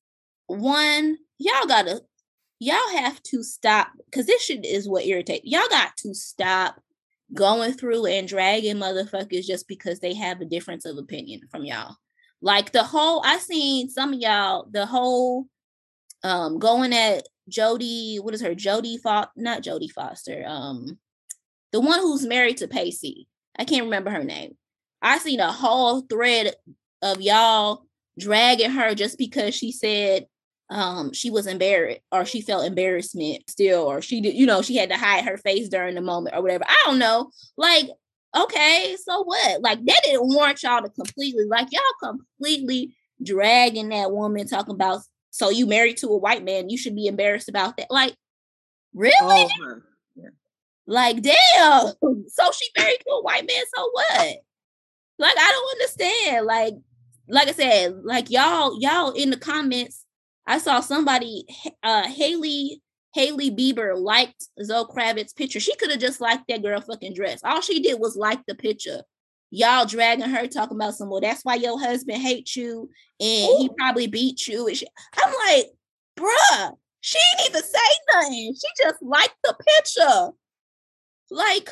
[0.46, 2.02] one, y'all gotta,
[2.60, 5.46] y'all have to stop because this shit is what irritates.
[5.46, 6.80] Y'all got to stop
[7.34, 11.96] going through and dragging motherfuckers just because they have a difference of opinion from y'all.
[12.42, 15.48] Like the whole, I seen some of y'all, the whole
[16.24, 18.56] um going at Jody, what is her?
[18.56, 20.44] Jodie Foster, not Jodie Foster.
[20.46, 20.98] Um,
[21.72, 23.28] the one who's married to Pacey.
[23.58, 24.58] I can't remember her name.
[25.02, 26.54] I seen a whole thread
[27.02, 27.84] of y'all
[28.20, 30.26] dragging her just because she said
[30.70, 34.76] um she was embarrassed or she felt embarrassment still or she did you know she
[34.76, 37.88] had to hide her face during the moment or whatever i don't know like
[38.44, 44.12] okay so what like that didn't warrant y'all to completely like y'all completely dragging that
[44.12, 45.02] woman talking about
[45.38, 47.92] so you married to a white man, you should be embarrassed about that.
[47.92, 48.16] Like,
[48.96, 49.14] really?
[49.22, 49.82] Oh,
[50.16, 50.30] yeah.
[50.88, 51.94] Like, damn.
[52.28, 53.64] So she married to a white man.
[53.76, 54.38] So what?
[55.20, 56.46] Like, I don't understand.
[56.48, 56.74] Like,
[57.30, 60.06] like I said, like y'all, y'all in the comments,
[60.48, 61.46] I saw somebody,
[61.84, 62.82] uh, Hailey,
[63.14, 65.60] Hailey Bieber liked Zoe Kravitz picture.
[65.60, 67.40] She could have just liked that girl fucking dress.
[67.44, 69.02] All she did was like the picture.
[69.50, 72.90] Y'all dragging her talking about some well that's why your husband hates you
[73.20, 73.58] and Ooh.
[73.60, 74.86] he probably beat you she,
[75.18, 75.68] i'm like
[76.20, 76.74] bruh
[77.08, 77.80] she didn't even say
[78.14, 78.54] nothing.
[78.54, 80.30] She just liked the picture.
[81.32, 81.70] Like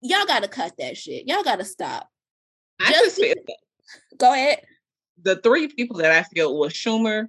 [0.00, 1.26] y'all gotta cut that shit.
[1.26, 2.08] Y'all gotta stop.
[2.80, 3.34] I just feel
[4.16, 4.62] go ahead.
[5.22, 7.26] The three people that i feel was schumer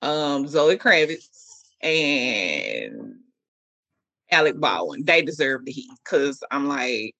[0.00, 1.35] um zoe kravitz
[1.82, 3.14] and
[4.30, 7.14] alec baldwin they deserve the heat because i'm like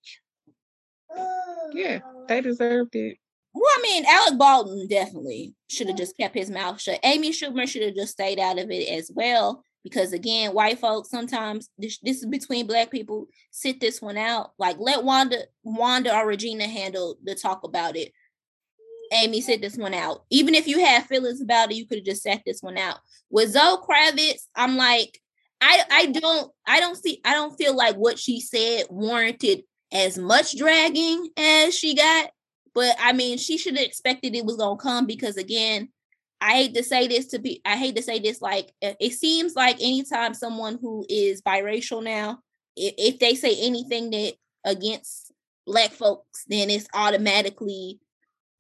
[1.73, 2.43] yeah, they oh.
[2.43, 3.19] deserved it.
[3.55, 7.01] Well, I mean, Alec Baldwin definitely should have just kept his mouth shut.
[7.03, 9.63] Amy Schumer should have just stayed out of it as well.
[9.83, 13.27] Because again, white folks sometimes this, this is between black people.
[13.53, 14.51] Sit this one out.
[14.59, 18.13] Like let Wanda, Wanda or Regina handle the talk about it.
[19.13, 20.25] Amy sit this one out.
[20.31, 22.99] Even if you had feelings about it, you could have just sat this one out.
[23.31, 25.21] With Zoe Kravitz, I'm like,
[25.61, 30.19] I I don't I don't see I don't feel like what she said warranted as
[30.19, 32.31] much dragging as she got.
[32.75, 35.89] But I mean, she should have expected it was gonna come because again,
[36.41, 39.55] I hate to say this to be I hate to say this, like it seems
[39.55, 42.41] like anytime someone who is biracial now,
[42.77, 44.35] if, if they say anything that
[44.65, 45.33] against
[45.67, 47.99] black folks, then it's automatically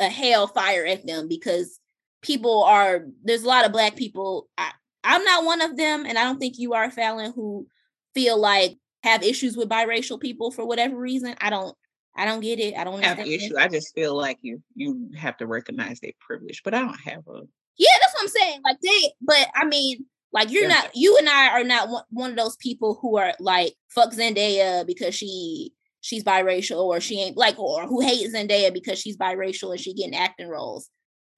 [0.00, 1.80] a hellfire at them because
[2.22, 4.48] people are there's a lot of black people.
[4.58, 4.70] I,
[5.04, 7.66] I'm not one of them, and I don't think you are, Fallon, who
[8.14, 11.34] feel like have issues with biracial people for whatever reason.
[11.40, 11.76] I don't
[12.16, 12.76] I don't get it.
[12.76, 13.56] I don't have issue.
[13.58, 17.22] I just feel like you you have to recognize their privilege, but I don't have
[17.28, 17.42] a
[17.76, 18.60] Yeah, that's what I'm saying.
[18.64, 20.68] Like they but I mean like you're yeah.
[20.68, 24.12] not you and I are not one, one of those people who are like fuck
[24.12, 29.16] Zendaya because she she's biracial or she ain't like or who hate Zendaya because she's
[29.16, 30.88] biracial and she getting acting roles.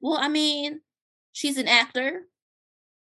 [0.00, 0.80] Well, I mean,
[1.32, 2.22] she's an actor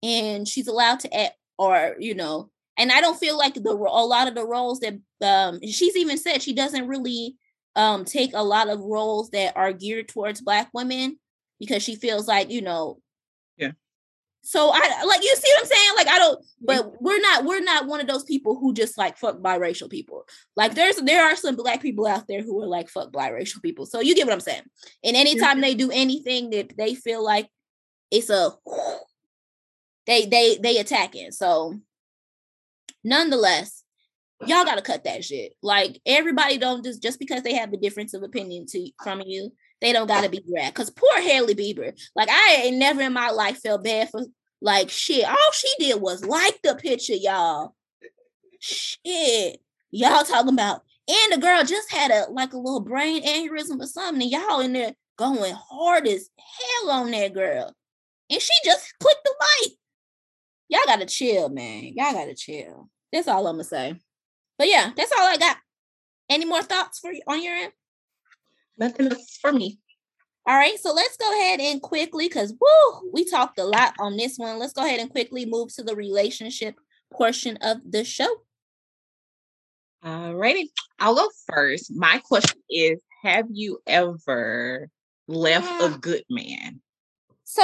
[0.03, 4.05] and she's allowed to act or you know and I don't feel like the a
[4.05, 7.35] lot of the roles that um she's even said she doesn't really
[7.75, 11.19] um take a lot of roles that are geared towards black women
[11.59, 12.99] because she feels like you know
[14.43, 15.91] so I like you see what I'm saying?
[15.95, 16.95] Like I don't but mm-hmm.
[16.99, 20.25] we're not we're not one of those people who just like fuck biracial people.
[20.55, 23.85] Like there's there are some black people out there who are like fuck biracial people.
[23.85, 24.63] So you get what I'm saying?
[25.03, 25.67] And anytime yeah.
[25.69, 27.49] they do anything that they feel like
[28.09, 28.51] it's a
[30.07, 31.31] they they they attacking.
[31.31, 31.79] So
[33.03, 33.83] nonetheless,
[34.47, 35.53] y'all gotta cut that shit.
[35.61, 39.51] Like everybody don't just just because they have a difference of opinion to from you,
[39.81, 40.75] they don't gotta be dragged.
[40.75, 44.23] Cause poor Hailey Bieber, like I ain't never in my life felt bad for
[44.61, 45.27] like shit.
[45.27, 47.75] All she did was like the picture, y'all.
[48.59, 49.59] Shit,
[49.89, 53.87] y'all talking about, and the girl just had a like a little brain aneurysm or
[53.87, 54.21] something.
[54.21, 57.73] And y'all in there going hard as hell on that girl,
[58.29, 59.73] and she just clicked the like
[60.69, 61.91] y'all gotta chill, man.
[61.95, 62.87] Y'all gotta chill.
[63.11, 63.95] That's all I'm gonna say.
[64.59, 65.57] But yeah, that's all I got.
[66.29, 67.71] Any more thoughts for you on your end?
[68.81, 69.77] Nothing else for me.
[70.47, 74.17] All right, so let's go ahead and quickly, because woo, we talked a lot on
[74.17, 74.57] this one.
[74.57, 76.79] Let's go ahead and quickly move to the relationship
[77.13, 78.27] portion of the show.
[80.03, 81.95] All righty, I'll go first.
[81.95, 84.89] My question is Have you ever
[85.27, 86.81] left a good man?
[87.43, 87.61] So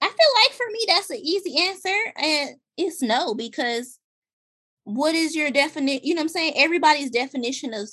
[0.00, 1.98] I feel like for me, that's an easy answer.
[2.16, 3.98] And it's no, because
[4.84, 6.04] what is your definition?
[6.04, 6.52] You know what I'm saying?
[6.54, 7.90] Everybody's definition of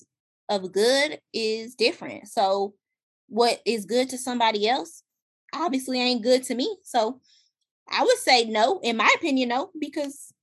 [0.50, 2.28] of good is different.
[2.28, 2.74] So
[3.28, 5.04] what is good to somebody else
[5.54, 6.78] obviously ain't good to me.
[6.84, 7.22] So
[7.90, 10.34] I would say no, in my opinion, no, because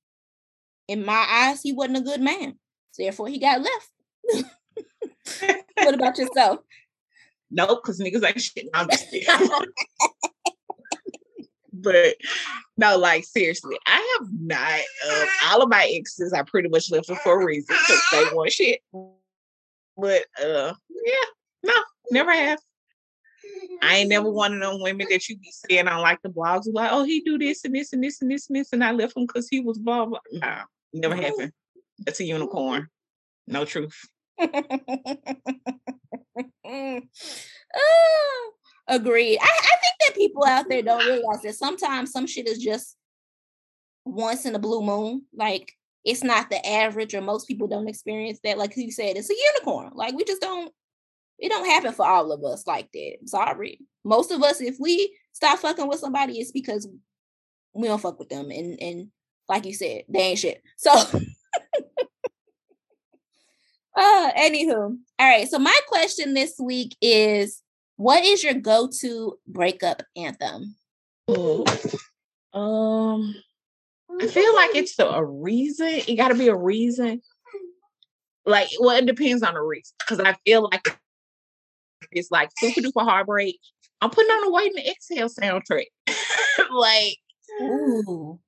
[0.89, 2.59] in my eyes, he wasn't a good man.
[2.93, 4.45] So therefore, he got left.
[5.77, 6.61] what about yourself?
[7.51, 8.67] Nope, because niggas ain't shit.
[8.73, 9.07] No, I'm just
[11.73, 12.15] but
[12.77, 14.81] no, like seriously, I have not.
[15.11, 18.25] Um, all of my exes, I pretty much left them for a reason because they
[18.35, 18.81] want shit.
[19.97, 21.15] But uh, yeah,
[21.63, 21.75] no,
[22.11, 22.59] never have.
[23.83, 26.65] I ain't never one of them women that you be seeing on like the blogs,
[26.73, 28.93] like, oh, he do this and this and this and this and this, and I
[28.93, 30.21] left him because he was blah blah.
[30.33, 31.53] Nah, never happened.
[31.99, 32.89] That's a unicorn.
[33.47, 33.97] No truth.
[34.39, 34.51] oh,
[38.89, 39.39] agreed.
[39.41, 42.97] I, I think that people out there don't realize that sometimes some shit is just
[44.05, 45.23] once in a blue moon.
[45.33, 45.73] Like
[46.07, 48.59] it's not the average, or most people don't experience that.
[48.59, 49.91] Like you said, it's a unicorn.
[49.95, 50.73] Like we just don't.
[51.39, 53.17] It don't happen for all of us like that.
[53.27, 53.81] Sorry.
[54.05, 56.89] Most of us, if we stop fucking with somebody, it's because
[57.75, 58.51] we don't fuck with them.
[58.51, 59.09] And and
[59.49, 60.63] like you said, they ain't shit.
[60.79, 60.93] So
[63.97, 64.97] uh anywho.
[65.19, 65.49] All right.
[65.49, 67.63] So my question this week is
[67.97, 70.77] what is your go-to breakup anthem?
[71.31, 71.65] Ooh.
[72.53, 73.35] Um
[74.21, 75.89] I feel like it's a, a reason.
[75.89, 77.21] It got to be a reason.
[78.45, 79.95] Like, well, it depends on the reason.
[79.99, 80.99] Because I feel like
[82.13, 83.59] it's like super duper heartbreak.
[84.01, 85.87] I'm putting on the Waiting to Exhale soundtrack.
[86.71, 87.17] like,
[87.63, 88.39] Ooh.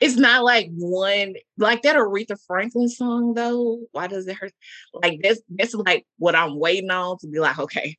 [0.00, 3.80] it's not like one like that Aretha Franklin song though.
[3.92, 4.52] Why does it hurt?
[4.94, 7.96] Like this, this is like what I'm waiting on to be like, okay.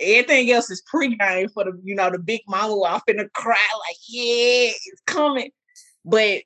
[0.00, 3.56] Everything else is pre-game for the, you know, the big mama off in the cry,
[3.56, 5.50] like, yeah, it's coming.
[6.04, 6.42] But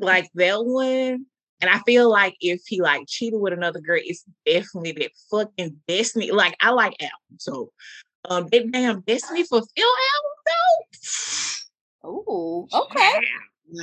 [0.00, 1.26] like that one,
[1.60, 5.76] and I feel like if he like cheated with another girl, it's definitely that fucking
[5.88, 6.30] destiny.
[6.30, 7.72] Like I like albums, so
[8.28, 12.08] um, that damn Destiny Fulfilled album though.
[12.08, 12.98] Oh, Okay.
[13.00, 13.20] Yeah.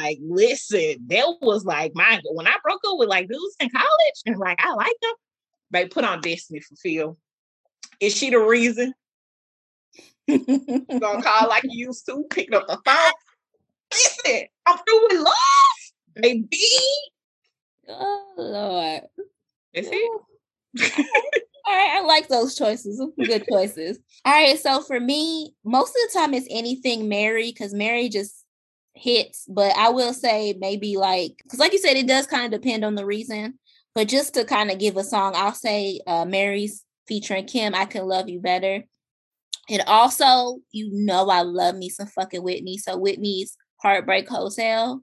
[0.01, 4.22] Like, listen, that was like my when I broke up with like dudes in college,
[4.26, 5.14] and like I like them.
[5.72, 7.18] They put on Destiny Fulfilled.
[7.99, 8.93] Is she the reason?
[10.28, 13.11] gonna call like you used to, picking up the phone.
[13.91, 15.34] Listen, I'm through with love,
[16.16, 16.47] baby.
[17.88, 19.01] Oh Lord.
[19.74, 20.09] Is he?
[21.66, 23.01] All right, I like those choices.
[23.18, 23.99] Good choices.
[24.26, 28.43] All right, so for me, most of the time it's anything Mary because Mary just
[28.95, 29.45] hits.
[29.47, 32.84] But I will say maybe like because, like you said, it does kind of depend
[32.84, 33.59] on the reason.
[33.95, 37.76] But just to kind of give a song, I'll say uh, Mary's featuring Kim.
[37.76, 38.84] I can love you better.
[39.70, 42.78] And also, you know, I love me some fucking Whitney.
[42.78, 45.01] So Whitney's Heartbreak Hotel,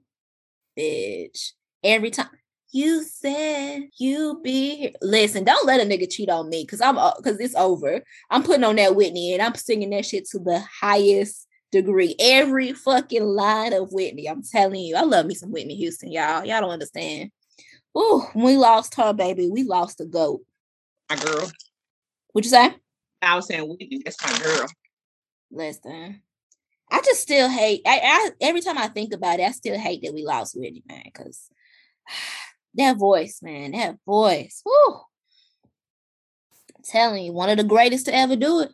[0.77, 1.51] bitch.
[1.83, 2.29] Every time
[2.71, 4.91] you said you be here.
[5.01, 8.01] Listen, don't let a nigga cheat on me because I'm uh, because it's over.
[8.29, 12.15] I'm putting on that Whitney and I'm singing that shit to the highest degree.
[12.19, 14.27] Every fucking line of Whitney.
[14.27, 16.45] I'm telling you, I love me some Whitney Houston, y'all.
[16.45, 17.31] Y'all don't understand.
[17.97, 20.41] Ooh, we lost her, baby, we lost a goat.
[21.09, 21.51] My girl.
[22.31, 22.73] What'd you say?
[23.21, 24.67] I was saying Whitney, that's my girl.
[25.51, 26.21] Listen.
[26.91, 30.01] I just still hate I, I every time I think about it, I still hate
[30.03, 31.49] that we lost Whitney, man, because
[32.75, 34.61] that voice, man, that voice.
[34.65, 34.93] Woo.
[36.75, 38.71] I'm telling you, one of the greatest to ever do it.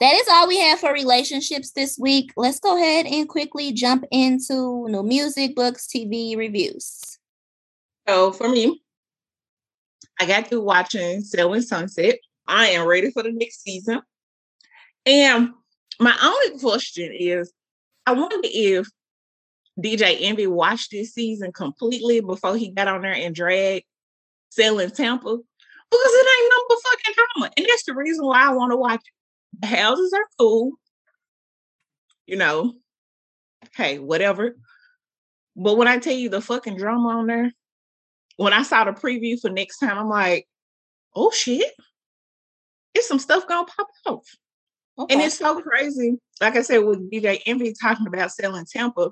[0.00, 2.32] That is all we have for relationships this week.
[2.36, 7.18] Let's go ahead and quickly jump into new music, books, TV reviews.
[8.08, 8.82] So for me,
[10.20, 12.16] I got through watching Selling Sunset.
[12.48, 14.02] I am ready for the next season.
[15.06, 15.50] And
[16.02, 17.52] my only question is
[18.06, 18.88] I wonder if
[19.78, 23.84] DJ Envy watched this season completely before he got on there and dragged
[24.50, 25.36] selling Tampa
[25.90, 27.52] because it ain't no fucking drama.
[27.56, 29.02] And that's the reason why I want to watch.
[29.60, 30.72] The houses are cool.
[32.26, 32.74] You know,
[33.76, 34.56] hey, whatever.
[35.54, 37.52] But when I tell you the fucking drama on there,
[38.36, 40.46] when I saw the preview for next time, I'm like,
[41.14, 41.70] oh shit,
[42.94, 44.26] it's some stuff gonna pop off.
[44.98, 45.14] Okay.
[45.14, 46.18] And it's so crazy.
[46.40, 49.10] Like I said, with DJ Envy talking about selling Tampa,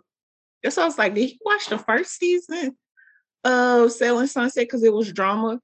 [0.62, 2.76] that's why I was like, did he watch the first season
[3.44, 5.60] of Selling Sunset because it was drama?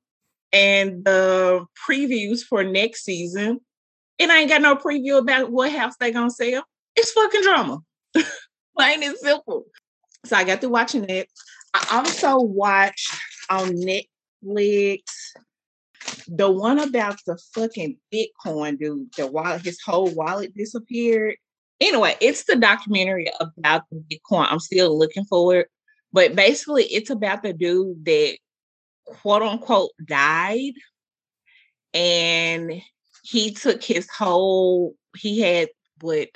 [0.52, 3.60] And the previews for next season,
[4.18, 6.64] and I ain't got no preview about what house they gonna sell.
[6.94, 7.80] It's fucking drama.
[8.76, 9.64] Plain and simple.
[10.24, 11.28] So I got through watching it.
[11.74, 13.14] I also watched
[13.50, 15.02] on Netflix
[16.28, 21.36] the one about the fucking Bitcoin dude, the wallet, his whole wallet disappeared.
[21.80, 24.46] Anyway, it's the documentary about the Bitcoin.
[24.50, 25.66] I'm still looking for.
[26.12, 28.38] But basically, it's about the dude that
[29.04, 30.72] quote unquote died.
[31.92, 32.82] And
[33.22, 35.68] he took his whole, he had
[36.00, 36.28] what,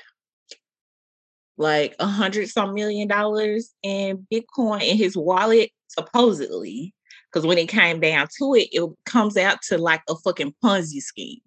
[1.57, 6.95] like a hundred some million dollars in Bitcoin in his wallet, supposedly.
[7.33, 11.01] Because when it came down to it, it comes out to like a fucking Ponzi
[11.01, 11.41] scheme.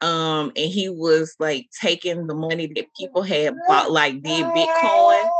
[0.00, 5.30] Um, and he was like taking the money that people had bought, like did Bitcoin,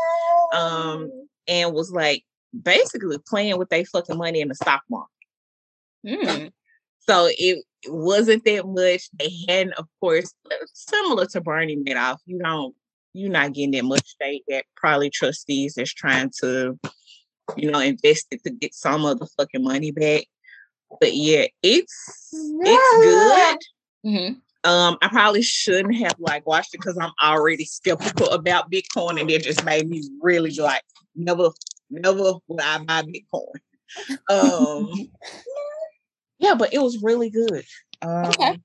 [0.55, 1.11] um,
[1.49, 2.23] and was like
[2.63, 5.09] basically playing with their fucking money in the stock market.
[6.05, 6.51] Mm.
[7.09, 9.09] So it wasn't that much.
[9.19, 10.33] They hadn't, of course,
[10.73, 12.19] similar to Bernie Madoff.
[12.27, 12.75] You don't,
[13.13, 14.17] you're not getting that much.
[14.19, 16.79] They that probably trustees that's trying to,
[17.57, 20.25] you know, invested to get some of the fucking money back.
[21.01, 23.59] But yeah, it's it's good.
[24.05, 24.33] hmm
[24.71, 29.31] Um, I probably shouldn't have like watched it because I'm already skeptical about Bitcoin, and
[29.31, 30.83] it just made me really like
[31.15, 31.51] never,
[31.91, 33.55] never would I buy Bitcoin.
[34.29, 34.91] Um,
[36.39, 37.65] yeah, but it was really good.
[38.03, 38.59] Um, Okay.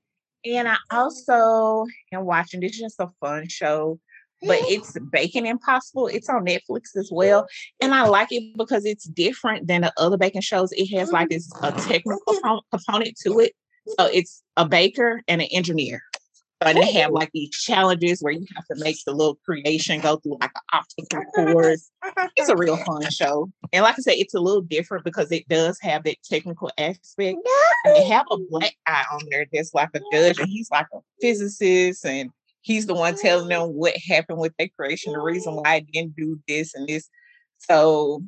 [0.44, 2.62] And I also am watching.
[2.62, 3.98] It's just a fun show,
[4.42, 6.06] but it's Baking Impossible.
[6.06, 7.46] It's on Netflix as well,
[7.80, 10.72] and I like it because it's different than the other baking shows.
[10.72, 13.52] It has like this a technical compo- component to it.
[13.98, 16.02] So it's a baker and an engineer.
[16.62, 20.16] So they have like these challenges where you have to make the little creation go
[20.16, 21.88] through like an obstacle course.
[22.36, 23.48] It's a real fun show.
[23.72, 27.38] And like I said, it's a little different because it does have that technical aspect.
[27.84, 30.88] And they have a black guy on there that's like a judge, and he's like
[30.92, 32.30] a physicist, and
[32.68, 36.14] he's the one telling them what happened with their creation, the reason why I didn't
[36.14, 37.08] do this and this.
[37.56, 38.22] So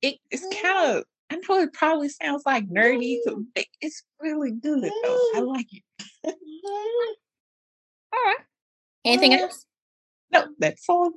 [0.00, 3.18] it, it's kind of I know it probably sounds like nerdy,
[3.54, 5.18] but it's really good though.
[5.34, 5.82] I like it.
[6.24, 6.34] All
[8.24, 8.36] right.
[9.04, 9.64] Anything else?
[10.32, 11.12] No, that's all.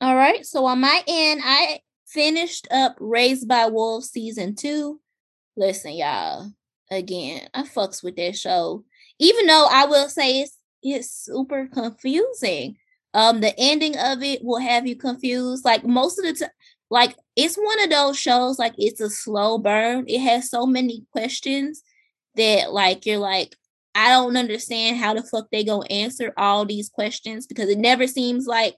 [0.00, 0.44] All right.
[0.44, 5.00] So on my end, I finished up Raised by Wolves season two.
[5.56, 6.50] Listen, y'all.
[6.90, 8.84] Again, I fucks with that show.
[9.18, 12.76] Even though I will say it's it's super confusing.
[13.12, 15.64] Um, the ending of it will have you confused.
[15.64, 16.50] Like most of the time,
[16.90, 18.58] like it's one of those shows.
[18.58, 20.04] Like it's a slow burn.
[20.06, 21.82] It has so many questions
[22.36, 23.56] that like you're like,
[23.94, 28.06] I don't understand how the fuck they gonna answer all these questions because it never
[28.06, 28.76] seems like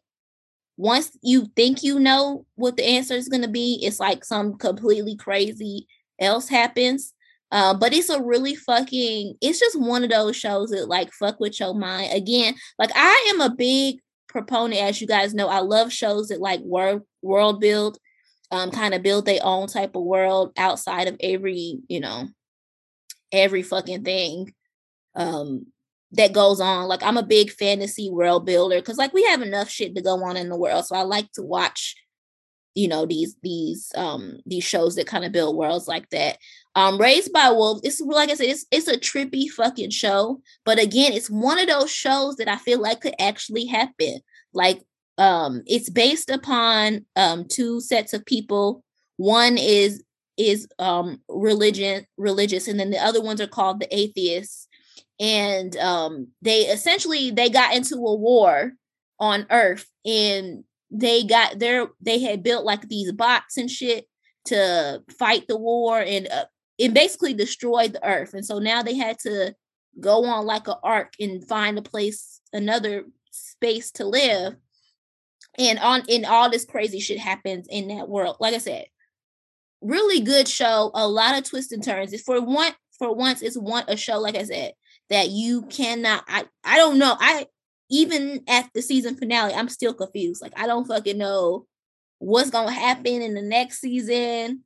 [0.76, 5.16] once you think you know what the answer is to be, it's like some completely
[5.16, 5.86] crazy
[6.18, 7.12] else happens.
[7.53, 11.38] Uh, but it's a really fucking, it's just one of those shows that like fuck
[11.38, 12.11] with your mind.
[12.12, 16.40] Again, like I am a big proponent, as you guys know, I love shows that
[16.40, 17.98] like world world build,
[18.50, 22.28] um, kind of build their own type of world outside of every, you know,
[23.30, 24.53] every fucking thing
[25.14, 25.66] um
[26.12, 26.88] that goes on.
[26.88, 30.22] Like I'm a big fantasy world builder because like we have enough shit to go
[30.24, 30.86] on in the world.
[30.86, 31.96] So I like to watch,
[32.75, 36.39] you know, these these um these shows that kind of build worlds like that.
[36.75, 40.41] Um Raised by Wolves, it's like I said, it's it's a trippy fucking show.
[40.64, 44.20] But again, it's one of those shows that I feel like could actually happen.
[44.55, 44.83] Like
[45.18, 48.83] um it's based upon um two sets of people.
[49.16, 50.03] One is
[50.39, 54.66] is um religion religious and then the other ones are called the atheists
[55.20, 58.73] and um they essentially they got into a war
[59.20, 64.07] on earth and they got their they had built like these bots and shit
[64.45, 66.45] to fight the war and uh,
[66.78, 68.34] it basically destroyed the earth.
[68.34, 69.55] And so now they had to
[70.01, 74.57] go on like an arc and find a place another space to live.
[75.59, 78.36] And on and all this crazy shit happens in that world.
[78.40, 78.86] Like i said
[79.80, 82.12] really good show a lot of twists and turns.
[82.12, 84.74] It's for one for once it's one a show like i said
[85.11, 87.16] that you cannot I I don't know.
[87.18, 87.47] I
[87.93, 90.43] even at the season finale, I'm still confused.
[90.43, 91.66] Like I don't fucking know
[92.18, 94.62] what's gonna happen in the next season.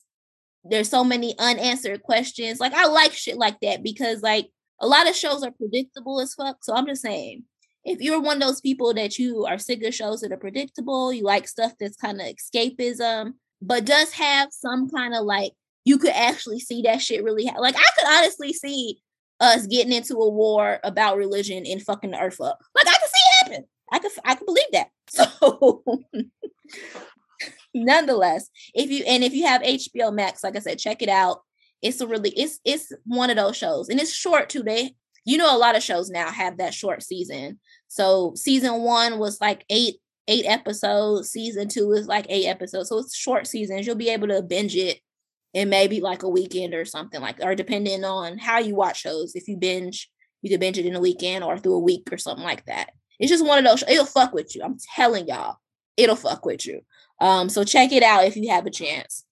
[0.64, 2.61] There's so many unanswered questions.
[2.61, 4.49] Like I like shit like that because like
[4.80, 6.59] a lot of shows are predictable as fuck.
[6.63, 7.42] So I'm just saying,
[7.84, 11.13] if you're one of those people that you are sick of shows that are predictable,
[11.13, 15.53] you like stuff that's kind of escapism, but does have some kind of like
[15.84, 19.01] you could actually see that shit really ha- like I could honestly see
[19.41, 22.58] us getting into a war about religion and fucking the earth up.
[22.75, 23.64] Like I can see it happen.
[23.92, 24.88] I could I could believe that.
[25.08, 25.83] So
[27.75, 31.42] nonetheless, if you and if you have HBO Max, like I said, check it out.
[31.83, 33.88] It's a really it's it's one of those shows.
[33.88, 34.63] And it's short too.
[34.63, 34.95] They
[35.25, 37.61] you know a lot of shows now have that short season.
[37.88, 39.96] So season one was like eight
[40.26, 41.30] eight episodes.
[41.30, 42.88] Season two is like eight episodes.
[42.88, 43.87] So it's short seasons.
[43.87, 45.00] You'll be able to binge it
[45.57, 49.34] in maybe like a weekend or something like or depending on how you watch shows
[49.34, 50.11] if you binge
[50.42, 52.91] you can binge it in a weekend or through a week or something like that.
[53.18, 55.57] It's just one of those it'll fuck with you i'm telling y'all
[55.96, 56.83] it'll fuck with you.
[57.22, 59.24] Um so check it out if you have a chance.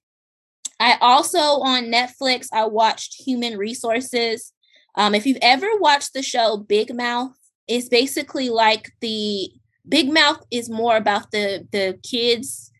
[0.81, 4.55] I also on netflix i watched human resources.
[4.95, 7.37] Um if you've ever watched the show big mouth
[7.69, 9.51] it's basically like the
[9.87, 12.73] big mouth is more about the the kids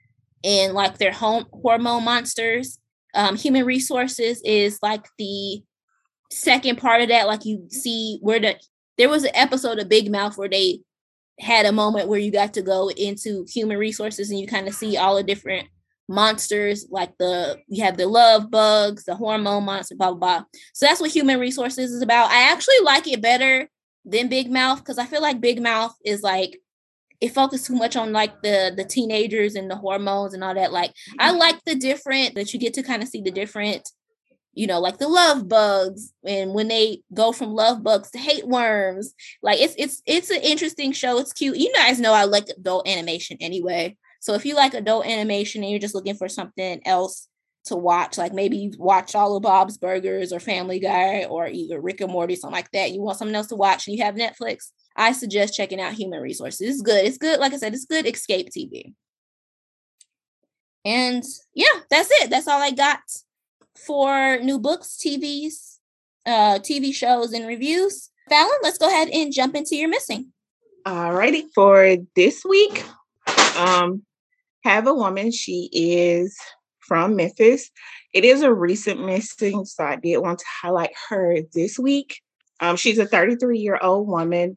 [0.43, 2.79] and like their home hormone monsters
[3.15, 5.63] Um, human resources is like the
[6.31, 7.27] second part of that.
[7.27, 8.57] Like you see where the
[8.97, 10.81] there was an episode of Big Mouth where they
[11.41, 14.75] had a moment where you got to go into human resources and you kind of
[14.75, 15.69] see all the different
[16.09, 20.85] monsters like the you have the love bugs the hormone monster blah blah blah so
[20.85, 23.67] that's what human resources is about i actually like it better
[24.05, 26.61] than big mouth because i feel like big mouth is like
[27.21, 30.73] it focused too much on like the the teenagers and the hormones and all that
[30.73, 31.39] like i mm-hmm.
[31.39, 33.89] like the different that you get to kind of see the different
[34.53, 38.47] you know like the love bugs and when they go from love bugs to hate
[38.47, 42.49] worms like it's it's it's an interesting show it's cute you guys know i like
[42.49, 46.81] adult animation anyway so if you like adult animation and you're just looking for something
[46.87, 47.29] else
[47.67, 51.79] to watch, like maybe you watch all of Bob's Burgers or Family Guy or either
[51.81, 54.15] Rick and Morty, something like that, you want something else to watch and you have
[54.15, 56.69] Netflix, I suggest checking out Human Resources.
[56.69, 57.05] It's good.
[57.05, 57.41] It's good.
[57.41, 58.95] Like I said, it's good escape TV.
[60.85, 62.31] And yeah, that's it.
[62.31, 63.01] That's all I got
[63.75, 65.79] for new books, TVs,
[66.27, 68.11] uh, TV shows, and reviews.
[68.29, 70.33] Fallon, let's go ahead and jump into your missing.
[70.87, 71.47] All righty.
[71.55, 72.85] For this week,
[73.57, 74.03] um,
[74.63, 75.33] have a woman.
[75.33, 76.37] She is
[76.81, 77.71] from Memphis.
[78.13, 82.21] It is a recent missing, so I did want to highlight her this week.
[82.61, 84.57] Um, she's a 33 year old woman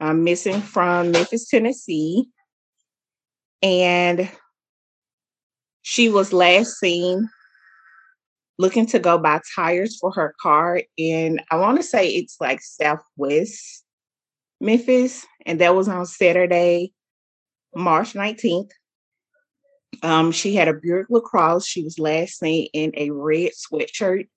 [0.00, 2.28] um, missing from Memphis, Tennessee.
[3.62, 4.30] And
[5.82, 7.28] she was last seen
[8.58, 10.82] looking to go buy tires for her car.
[10.98, 13.84] And I want to say it's like Southwest
[14.60, 15.26] Memphis.
[15.44, 16.92] And that was on Saturday,
[17.74, 18.70] March 19th.
[20.02, 21.66] Um, she had a Buick LaCrosse.
[21.66, 24.28] She was last seen in a red sweatshirt.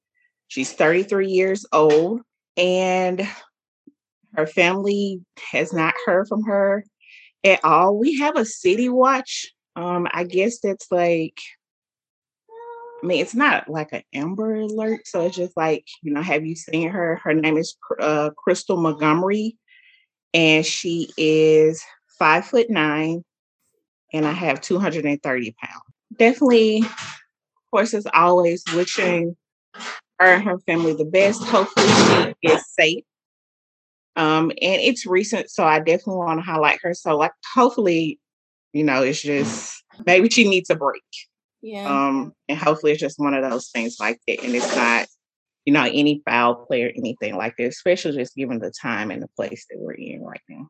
[0.48, 2.22] She's 33 years old,
[2.57, 3.27] and
[4.35, 6.85] her family has not heard from her
[7.43, 7.97] at all.
[7.97, 9.47] We have a city watch.
[9.76, 11.39] Um, I guess that's like,
[13.01, 16.45] I mean, it's not like an Amber Alert, so it's just like, you know, have
[16.45, 17.19] you seen her?
[17.23, 19.57] Her name is uh, Crystal Montgomery,
[20.34, 21.81] and she is
[22.18, 23.23] five foot nine,
[24.11, 25.84] and I have 230 pounds.
[26.18, 29.38] Definitely, of course, as always, wishing
[30.19, 31.41] her and her family the best.
[31.43, 31.88] Hopefully,
[32.43, 33.03] she is safe.
[34.20, 36.94] Um, and it's recent, so I definitely want to highlight her.
[36.94, 38.20] So, like, hopefully,
[38.74, 41.02] you know, it's just maybe she needs a break.
[41.62, 41.86] Yeah.
[41.88, 45.08] Um, and hopefully, it's just one of those things like that, and it's not,
[45.64, 47.68] you know, any foul play or anything like that.
[47.68, 50.68] Especially just given the time and the place that we're in right now.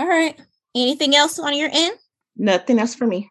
[0.00, 0.36] All right.
[0.74, 1.96] Anything else on your end?
[2.36, 3.30] Nothing else for me.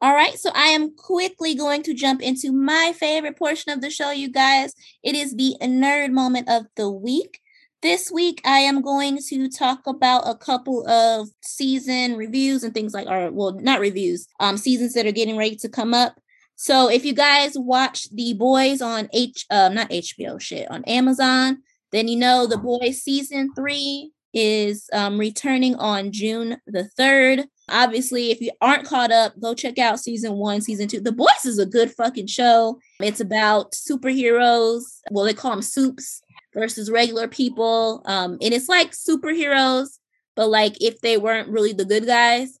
[0.00, 3.90] All right, so I am quickly going to jump into my favorite portion of the
[3.90, 4.74] show, you guys.
[5.02, 7.40] It is the nerd moment of the week.
[7.80, 12.92] This week, I am going to talk about a couple of season reviews and things
[12.92, 16.20] like, or well, not reviews, um, seasons that are getting ready to come up.
[16.56, 21.62] So if you guys watch The Boys on H, um, not HBO, shit, on Amazon,
[21.92, 27.46] then you know The Boys season three is um, returning on June the 3rd.
[27.70, 31.00] Obviously, if you aren't caught up, go check out season one, season two.
[31.00, 32.80] The Boys is a good fucking show.
[33.00, 34.82] It's about superheroes.
[35.12, 36.22] Well, they call them supes
[36.54, 38.02] versus regular people.
[38.04, 39.98] Um, and it's like superheroes,
[40.36, 42.58] but like if they weren't really the good guys,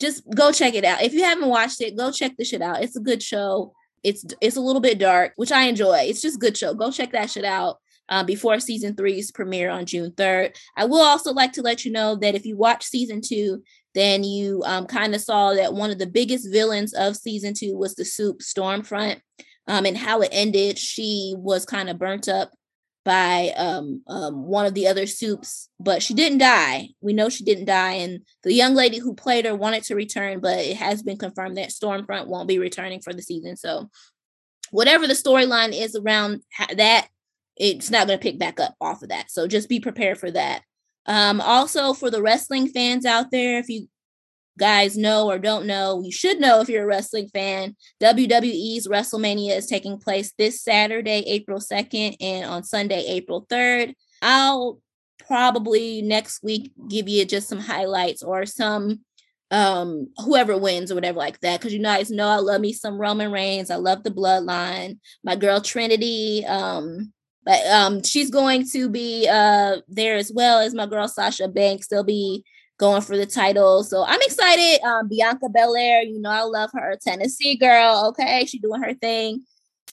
[0.00, 1.02] just go check it out.
[1.02, 2.82] If you haven't watched it, go check the shit out.
[2.82, 3.72] It's a good show.
[4.04, 5.98] It's it's a little bit dark, which I enjoy.
[6.02, 6.74] It's just good show.
[6.74, 7.78] Go check that shit out.
[8.10, 10.56] Uh, before season three's premiere on June 3rd.
[10.78, 13.62] I will also like to let you know that if you watch season two,
[13.94, 17.76] then you um, kind of saw that one of the biggest villains of season two
[17.76, 19.20] was the supe Stormfront.
[19.66, 22.50] Um, and how it ended, she was kind of burnt up
[23.08, 26.90] by um, um, one of the other supes, but she didn't die.
[27.00, 30.40] We know she didn't die, and the young lady who played her wanted to return,
[30.40, 33.56] but it has been confirmed that Stormfront won't be returning for the season.
[33.56, 33.88] So,
[34.70, 36.42] whatever the storyline is around
[36.76, 37.08] that,
[37.56, 39.30] it's not going to pick back up off of that.
[39.30, 40.62] So just be prepared for that.
[41.06, 43.88] Um, also, for the wrestling fans out there, if you
[44.58, 47.76] guys know or don't know, you should know if you're a wrestling fan.
[48.02, 53.94] WWE's WrestleMania is taking place this Saturday, April 2nd, and on Sunday, April 3rd.
[54.20, 54.80] I'll
[55.26, 59.00] probably next week give you just some highlights or some
[59.50, 63.00] um whoever wins or whatever like that because you guys know i love me some
[63.00, 67.12] roman reigns i love the bloodline my girl trinity um
[67.48, 71.88] but um, she's going to be uh, there as well as my girl Sasha Banks.
[71.88, 72.44] They'll be
[72.78, 73.82] going for the title.
[73.82, 74.80] So I'm excited.
[74.84, 76.96] Um, Bianca Belair, you know, I love her.
[77.02, 78.06] Tennessee girl.
[78.08, 79.44] Okay, she's doing her thing.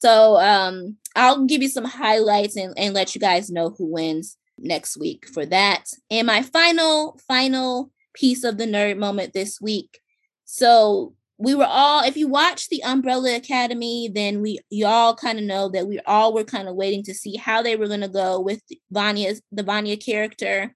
[0.01, 4.37] So um, I'll give you some highlights and, and let you guys know who wins
[4.57, 5.85] next week for that.
[6.11, 9.99] And my final, final piece of the nerd moment this week.
[10.45, 15.43] So we were all if you watch the umbrella academy then we y'all kind of
[15.43, 18.07] know that we all were kind of waiting to see how they were going to
[18.07, 20.73] go with vanya's the vanya character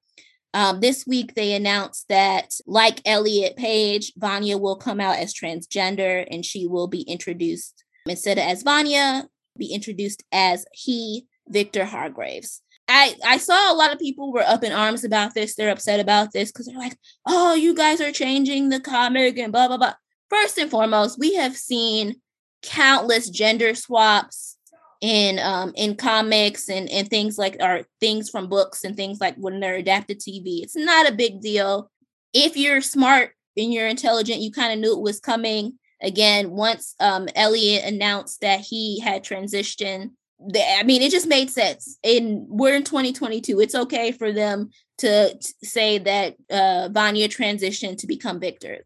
[0.53, 6.25] um, this week they announced that like elliot page vanya will come out as transgender
[6.29, 9.27] and she will be introduced instead of as vanya
[9.57, 12.61] be introduced as he victor hargreeves
[12.91, 15.53] I, I saw a lot of people were up in arms about this.
[15.53, 16.97] They're upset about this because they're like,
[17.27, 19.93] oh, you guys are changing the comic and blah, blah, blah
[20.29, 22.21] first and foremost, we have seen
[22.61, 24.57] countless gender swaps
[25.01, 29.35] in um in comics and and things like or things from books and things like
[29.35, 30.61] when they're adapted TV.
[30.61, 31.89] It's not a big deal.
[32.33, 35.79] If you're smart and you're intelligent, you kind of knew it was coming.
[36.01, 40.11] Again, once um Elliot announced that he had transitioned,
[40.55, 41.97] I mean, it just made sense.
[42.03, 43.59] And we're in 2022.
[43.59, 44.69] It's okay for them
[44.99, 48.85] to, to say that uh Vanya transitioned to become Victor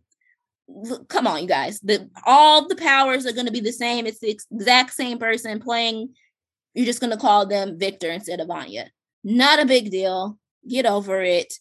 [1.07, 1.79] come on, you guys.
[1.81, 4.05] The all the powers are going to be the same.
[4.05, 6.13] It's the exact same person playing.
[6.73, 8.89] You're just going to call them Victor instead of Vanya.
[9.23, 10.37] Not a big deal.
[10.67, 11.53] Get over it.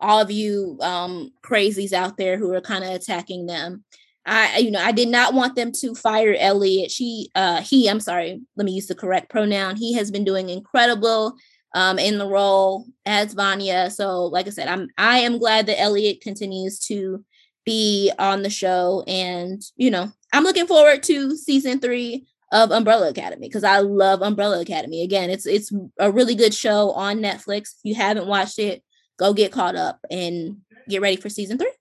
[0.00, 3.84] All of you um crazies out there who are kind of attacking them.
[4.26, 6.90] I you know, I did not want them to fire Elliot.
[6.90, 9.76] She uh he, I'm sorry, let me use the correct pronoun.
[9.76, 11.34] He has been doing incredible
[11.74, 13.90] um in the role as Vanya.
[13.90, 17.24] So like I said, I'm I am glad that Elliot continues to
[17.64, 19.04] be on the show.
[19.06, 24.22] And, you know, I'm looking forward to season three of Umbrella Academy because I love
[24.22, 25.02] Umbrella Academy.
[25.02, 27.74] Again, it's it's a really good show on Netflix.
[27.76, 28.82] If you haven't watched it,
[29.18, 30.58] go get caught up and
[30.88, 31.72] get ready for season three.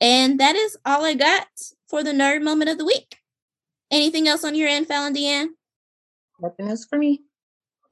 [0.00, 1.46] And that is all I got
[1.88, 3.16] for the nerd moment of the week.
[3.90, 5.48] Anything else on your end, Fallon Deanne?
[6.40, 7.22] Nothing else for me.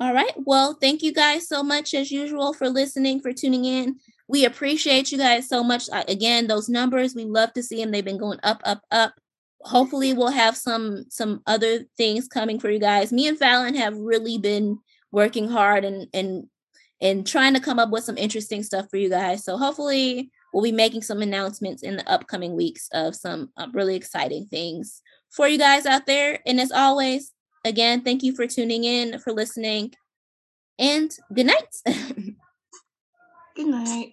[0.01, 0.33] All right.
[0.37, 3.97] Well, thank you guys so much as usual for listening, for tuning in.
[4.31, 5.89] We appreciate you guys so much.
[6.07, 7.91] Again, those numbers, we love to see them.
[7.91, 9.15] They've been going up, up, up.
[9.63, 13.13] Hopefully, we'll have some some other things coming for you guys.
[13.13, 14.79] Me and Fallon have really been
[15.11, 16.45] working hard and and
[17.01, 19.45] and trying to come up with some interesting stuff for you guys.
[19.45, 23.97] So hopefully, we'll be making some announcements in the upcoming weeks of some uh, really
[23.97, 26.39] exciting things for you guys out there.
[26.47, 27.33] And as always,
[27.65, 29.93] again, thank you for tuning in, for listening,
[30.79, 31.77] and good night.
[33.57, 34.13] good night.